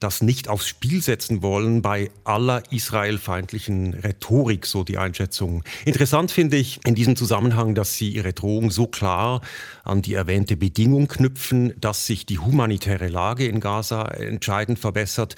das 0.00 0.20
nicht 0.20 0.48
aufs 0.48 0.66
Spiel 0.66 1.00
setzen 1.00 1.42
wollen 1.42 1.80
bei 1.80 2.10
aller 2.24 2.62
israelfeindlichen 2.72 3.94
Rhetorik, 3.94 4.66
so 4.66 4.82
die 4.82 4.98
Einschätzung. 4.98 5.62
Interessant 5.84 6.32
finde 6.32 6.56
ich 6.56 6.80
in 6.84 6.94
diesem 6.94 7.14
Zusammenhang, 7.14 7.74
dass 7.74 7.94
sie 7.94 8.08
ihre 8.10 8.32
Drohung 8.32 8.70
so 8.70 8.86
klar 8.86 9.42
an 9.84 10.02
die 10.02 10.14
erwähnte 10.14 10.56
Bedingung 10.56 11.08
knüpfen, 11.08 11.72
dass 11.80 12.06
sich 12.06 12.26
die 12.26 12.38
humanitäre 12.38 13.08
Lage 13.08 13.46
in 13.46 13.60
Gaza 13.60 14.04
entscheidend 14.04 14.78
verbessert. 14.78 15.36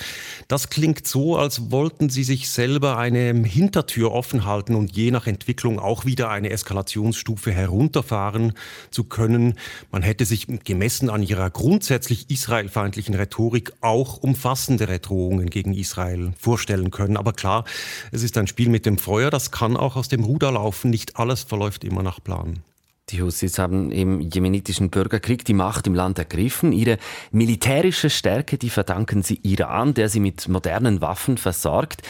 Das 0.48 0.70
klingt 0.70 1.06
so, 1.06 1.36
als 1.36 1.70
wollten 1.70 2.10
sie 2.10 2.24
sich 2.24 2.48
selber 2.50 2.98
eine 2.98 3.32
Hintertür 3.44 4.12
offen 4.12 4.44
halten 4.44 4.74
und 4.74 4.94
je 4.96 5.10
nach 5.10 5.26
Entwicklung 5.26 5.78
auch 5.78 6.04
wieder 6.04 6.30
eine 6.30 6.50
Eskalationsstufe 6.50 7.52
herunterfahren 7.52 8.52
zu 8.90 9.04
können. 9.04 9.54
Man 9.90 10.02
hätte 10.02 10.24
sich 10.24 10.46
gemessen 10.64 11.10
an 11.10 11.22
ihrer 11.22 11.50
grundsätzlich 11.50 12.30
israelfeindlichen 12.30 13.14
Rhetorik 13.14 13.72
auch 13.80 14.18
umfassendere 14.18 14.98
Drohungen 14.98 15.50
gegen 15.50 15.74
Israel 15.74 16.32
vorstellen 16.38 16.90
können. 16.90 17.16
Aber 17.16 17.32
klar, 17.32 17.64
es 18.12 18.22
ist 18.22 18.36
ein 18.36 18.46
Spiel 18.46 18.68
mit 18.68 18.86
dem 18.86 18.98
Feuer, 18.98 19.30
das 19.30 19.50
kann 19.50 19.76
auch 19.76 19.96
aus 19.96 20.08
dem 20.08 20.24
Ruder 20.24 20.52
laufen. 20.52 20.90
Nicht 20.90 21.16
alles 21.16 21.42
verläuft 21.42 21.84
immer 21.84 22.02
nach 22.02 22.22
Plan. 22.22 22.62
Die 23.10 23.20
Houthis 23.20 23.58
haben 23.58 23.90
im 23.90 24.20
jemenitischen 24.20 24.88
Bürgerkrieg 24.88 25.44
die 25.44 25.52
Macht 25.52 25.86
im 25.86 25.94
Land 25.94 26.18
ergriffen. 26.18 26.72
Ihre 26.72 26.96
militärische 27.32 28.08
Stärke, 28.08 28.56
die 28.56 28.70
verdanken 28.70 29.22
sie 29.22 29.40
Iran, 29.42 29.92
der 29.92 30.08
sie 30.08 30.20
mit 30.20 30.48
modernen 30.48 31.02
Waffen 31.02 31.36
versorgt. 31.36 32.00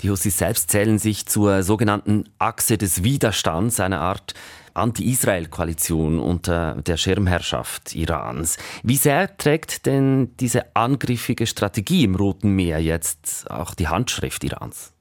Die 0.00 0.10
Houthis 0.10 0.38
selbst 0.38 0.70
zählen 0.70 1.00
sich 1.00 1.26
zur 1.26 1.64
sogenannten 1.64 2.28
Achse 2.38 2.78
des 2.78 3.02
Widerstands, 3.02 3.80
einer 3.80 4.00
Art 4.00 4.34
Anti-Israel-Koalition 4.74 6.20
unter 6.20 6.76
der 6.82 6.96
Schirmherrschaft 6.98 7.94
Irans. 7.94 8.56
Wie 8.84 8.96
sehr 8.96 9.36
trägt 9.36 9.86
denn 9.86 10.36
diese 10.38 10.76
angriffige 10.76 11.46
Strategie 11.46 12.04
im 12.04 12.14
Roten 12.14 12.50
Meer 12.50 12.80
jetzt 12.80 13.50
auch 13.50 13.74
die 13.74 13.88
Handschrift 13.88 14.44
Irans? 14.44 14.93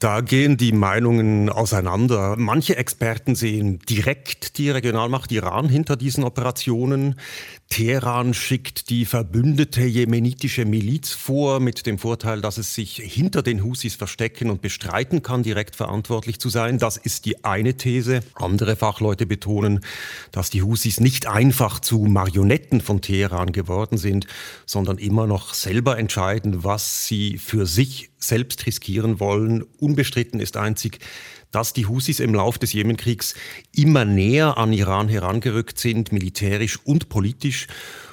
Da 0.00 0.22
gehen 0.22 0.56
die 0.56 0.72
Meinungen 0.72 1.50
auseinander. 1.50 2.34
Manche 2.38 2.74
Experten 2.74 3.34
sehen 3.34 3.80
direkt 3.80 4.56
die 4.56 4.70
Regionalmacht 4.70 5.30
Iran 5.30 5.68
hinter 5.68 5.94
diesen 5.96 6.24
Operationen. 6.24 7.20
Teheran 7.70 8.34
schickt 8.34 8.90
die 8.90 9.04
verbündete 9.04 9.84
jemenitische 9.84 10.64
Miliz 10.64 11.12
vor, 11.12 11.60
mit 11.60 11.86
dem 11.86 11.98
Vorteil, 11.98 12.40
dass 12.40 12.58
es 12.58 12.74
sich 12.74 12.96
hinter 12.96 13.42
den 13.42 13.62
Husis 13.62 13.94
verstecken 13.94 14.50
und 14.50 14.60
bestreiten 14.60 15.22
kann, 15.22 15.44
direkt 15.44 15.76
verantwortlich 15.76 16.40
zu 16.40 16.48
sein. 16.48 16.78
Das 16.78 16.96
ist 16.96 17.26
die 17.26 17.44
eine 17.44 17.76
These. 17.76 18.20
Andere 18.34 18.74
Fachleute 18.74 19.24
betonen, 19.24 19.80
dass 20.32 20.50
die 20.50 20.62
Husis 20.62 20.98
nicht 20.98 21.28
einfach 21.28 21.78
zu 21.78 22.00
Marionetten 22.00 22.80
von 22.80 23.02
Teheran 23.02 23.52
geworden 23.52 23.98
sind, 23.98 24.26
sondern 24.66 24.98
immer 24.98 25.28
noch 25.28 25.54
selber 25.54 25.96
entscheiden, 25.96 26.64
was 26.64 27.06
sie 27.06 27.38
für 27.38 27.66
sich 27.66 28.10
selbst 28.18 28.66
riskieren 28.66 29.20
wollen. 29.20 29.62
Unbestritten 29.78 30.40
ist 30.40 30.56
einzig, 30.56 30.98
dass 31.50 31.72
die 31.72 31.86
Husis 31.86 32.20
im 32.20 32.34
Lauf 32.34 32.58
des 32.58 32.72
Jemenkriegs 32.72 33.34
immer 33.74 34.04
näher 34.04 34.58
an 34.58 34.72
Iran 34.72 35.08
herangerückt 35.08 35.78
sind, 35.78 36.12
militärisch 36.12 36.78
und 36.84 37.08
politisch 37.08 37.66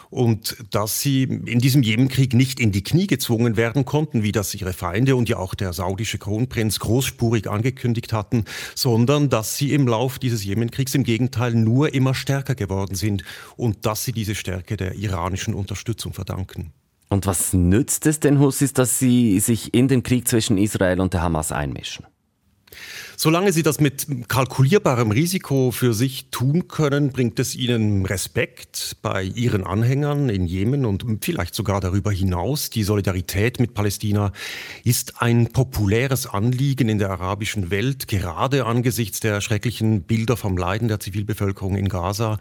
und 0.10 0.58
dass 0.72 1.02
sie 1.02 1.24
in 1.24 1.60
diesem 1.60 1.84
Jemenkrieg 1.84 2.34
nicht 2.34 2.60
in 2.60 2.72
die 2.72 2.84
Knie 2.84 3.08
gezwungen 3.08 3.58
werden 3.58 3.86
konnten, 3.86 4.24
wie 4.24 4.32
das 4.32 4.54
ihre 4.56 4.74
Feinde 4.74 5.16
und 5.16 5.30
ja 5.30 5.38
auch 5.38 5.56
der 5.56 5.74
saudische 5.74 6.18
Kronprinz 6.18 6.80
großspurig 6.80 7.50
angekündigt 7.50 8.14
hatten, 8.14 8.46
sondern 8.76 9.30
dass 9.30 9.58
sie 9.58 9.74
im 9.74 9.88
Lauf 9.88 10.20
dieses 10.20 10.44
Jemenkriegs 10.44 10.96
im 10.96 11.04
Gegenteil 11.04 11.54
nur 11.54 11.94
immer 11.94 12.14
stärker 12.14 12.56
geworden 12.56 12.96
sind 12.96 13.24
und 13.56 13.86
dass 13.86 14.06
sie 14.06 14.12
diese 14.12 14.36
Stärke 14.36 14.78
der 14.78 14.96
iranischen 14.96 15.54
Unterstützung 15.54 16.14
verdanken. 16.14 16.72
Und 17.10 17.26
was 17.26 17.54
nützt 17.54 18.06
es 18.06 18.20
den 18.20 18.40
Hussis, 18.40 18.74
dass 18.74 19.00
sie 19.00 19.40
sich 19.40 19.74
in 19.74 19.88
den 19.88 20.04
Krieg 20.04 20.28
zwischen 20.28 20.58
Israel 20.58 21.00
und 21.00 21.14
der 21.14 21.22
Hamas 21.22 21.52
einmischen? 21.54 22.06
Solange 23.16 23.52
sie 23.52 23.64
das 23.64 23.80
mit 23.80 24.06
kalkulierbarem 24.28 25.10
Risiko 25.10 25.72
für 25.72 25.94
sich 25.94 26.30
tun 26.30 26.68
können, 26.68 27.10
bringt 27.12 27.40
es 27.40 27.56
ihnen 27.56 28.06
Respekt 28.06 28.98
bei 29.02 29.24
ihren 29.24 29.66
Anhängern 29.66 30.30
in 30.30 30.46
Jemen 30.46 30.86
und 30.86 31.04
vielleicht 31.26 31.56
sogar 31.56 31.82
darüber 31.82 32.12
hinaus. 32.12 32.70
Die 32.70 32.84
Solidarität 32.84 33.60
mit 33.60 33.74
Palästina 33.74 34.32
ist 34.84 35.22
ein 35.22 35.48
populäres 35.48 36.28
Anliegen 36.28 36.90
in 36.90 37.00
der 37.00 37.10
arabischen 37.10 37.72
Welt, 37.72 38.08
gerade 38.08 38.66
angesichts 38.66 39.20
der 39.20 39.42
schrecklichen 39.42 40.04
Bilder 40.04 40.38
vom 40.38 40.56
Leiden 40.56 40.88
der 40.88 41.00
Zivilbevölkerung 41.00 41.76
in 41.76 41.90
Gaza. 41.90 42.38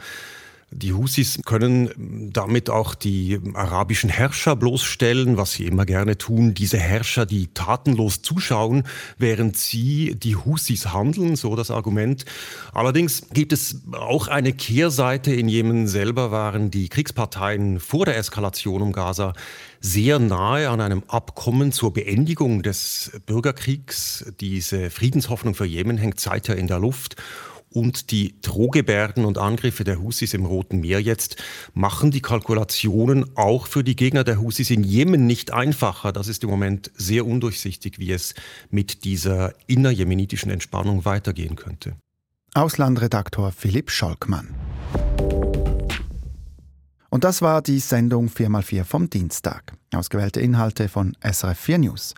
Die 0.72 0.92
Husis 0.92 1.38
können 1.44 2.30
damit 2.32 2.70
auch 2.70 2.96
die 2.96 3.38
arabischen 3.54 4.10
Herrscher 4.10 4.56
bloßstellen, 4.56 5.36
was 5.36 5.52
sie 5.52 5.64
immer 5.64 5.86
gerne 5.86 6.18
tun. 6.18 6.54
Diese 6.54 6.76
Herrscher, 6.76 7.24
die 7.24 7.46
tatenlos 7.54 8.20
zuschauen, 8.22 8.82
während 9.16 9.56
sie, 9.56 10.16
die 10.16 10.34
Husis, 10.34 10.92
handeln, 10.92 11.36
so 11.36 11.54
das 11.54 11.70
Argument. 11.70 12.24
Allerdings 12.72 13.28
gibt 13.32 13.52
es 13.52 13.82
auch 13.92 14.26
eine 14.26 14.52
Kehrseite. 14.52 15.32
In 15.32 15.48
Jemen 15.48 15.86
selber 15.86 16.32
waren 16.32 16.72
die 16.72 16.88
Kriegsparteien 16.88 17.78
vor 17.78 18.04
der 18.04 18.16
Eskalation 18.16 18.82
um 18.82 18.92
Gaza 18.92 19.34
sehr 19.80 20.18
nahe 20.18 20.68
an 20.68 20.80
einem 20.80 21.04
Abkommen 21.06 21.70
zur 21.70 21.92
Beendigung 21.92 22.64
des 22.64 23.12
Bürgerkriegs. 23.24 24.26
Diese 24.40 24.90
Friedenshoffnung 24.90 25.54
für 25.54 25.64
Jemen 25.64 25.96
hängt 25.96 26.18
seither 26.18 26.56
in 26.56 26.66
der 26.66 26.80
Luft. 26.80 27.14
Und 27.76 28.10
die 28.10 28.40
Drohgebärden 28.40 29.26
und 29.26 29.36
Angriffe 29.36 29.84
der 29.84 30.00
Husis 30.00 30.32
im 30.32 30.46
Roten 30.46 30.80
Meer 30.80 30.98
jetzt 31.02 31.36
machen 31.74 32.10
die 32.10 32.22
Kalkulationen 32.22 33.36
auch 33.36 33.66
für 33.66 33.84
die 33.84 33.94
Gegner 33.94 34.24
der 34.24 34.40
Husis 34.40 34.70
in 34.70 34.82
Jemen 34.82 35.26
nicht 35.26 35.52
einfacher. 35.52 36.10
Das 36.10 36.26
ist 36.26 36.42
im 36.42 36.48
Moment 36.48 36.90
sehr 36.96 37.26
undurchsichtig, 37.26 37.98
wie 37.98 38.12
es 38.12 38.34
mit 38.70 39.04
dieser 39.04 39.52
innerjemenitischen 39.66 40.50
Entspannung 40.50 41.04
weitergehen 41.04 41.54
könnte. 41.54 41.96
Auslandredaktor 42.54 43.52
Philipp 43.52 43.90
Scholkmann. 43.90 44.54
Und 47.10 47.24
das 47.24 47.42
war 47.42 47.60
die 47.60 47.80
Sendung 47.80 48.28
4x4 48.28 48.84
vom 48.84 49.10
Dienstag. 49.10 49.74
Ausgewählte 49.94 50.40
Inhalte 50.40 50.88
von 50.88 51.14
SRF4 51.22 51.76
News. 51.76 52.14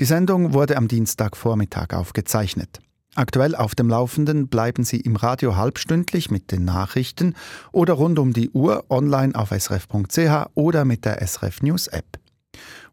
Die 0.00 0.04
Sendung 0.04 0.52
wurde 0.52 0.76
am 0.76 0.86
Dienstagvormittag 0.86 1.94
aufgezeichnet. 1.94 2.80
Aktuell 3.18 3.56
auf 3.56 3.74
dem 3.74 3.88
Laufenden 3.88 4.46
bleiben 4.46 4.84
Sie 4.84 5.00
im 5.00 5.16
Radio 5.16 5.56
halbstündlich 5.56 6.30
mit 6.30 6.52
den 6.52 6.64
Nachrichten 6.64 7.34
oder 7.72 7.94
rund 7.94 8.20
um 8.20 8.32
die 8.32 8.48
Uhr 8.50 8.84
online 8.90 9.34
auf 9.34 9.48
srf.ch 9.50 10.50
oder 10.54 10.84
mit 10.84 11.04
der 11.04 11.20
SRF 11.26 11.60
News 11.62 11.88
App. 11.88 12.20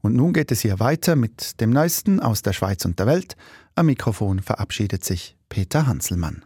Und 0.01 0.15
nun 0.15 0.33
geht 0.33 0.51
es 0.51 0.61
hier 0.61 0.79
weiter 0.79 1.15
mit 1.15 1.61
dem 1.61 1.69
Neuesten 1.69 2.19
aus 2.19 2.41
der 2.41 2.53
Schweiz 2.53 2.85
und 2.85 2.97
der 2.97 3.05
Welt. 3.05 3.35
Am 3.75 3.85
Mikrofon 3.85 4.39
verabschiedet 4.39 5.03
sich 5.03 5.38
Peter 5.47 5.85
Hanselmann. 5.85 6.43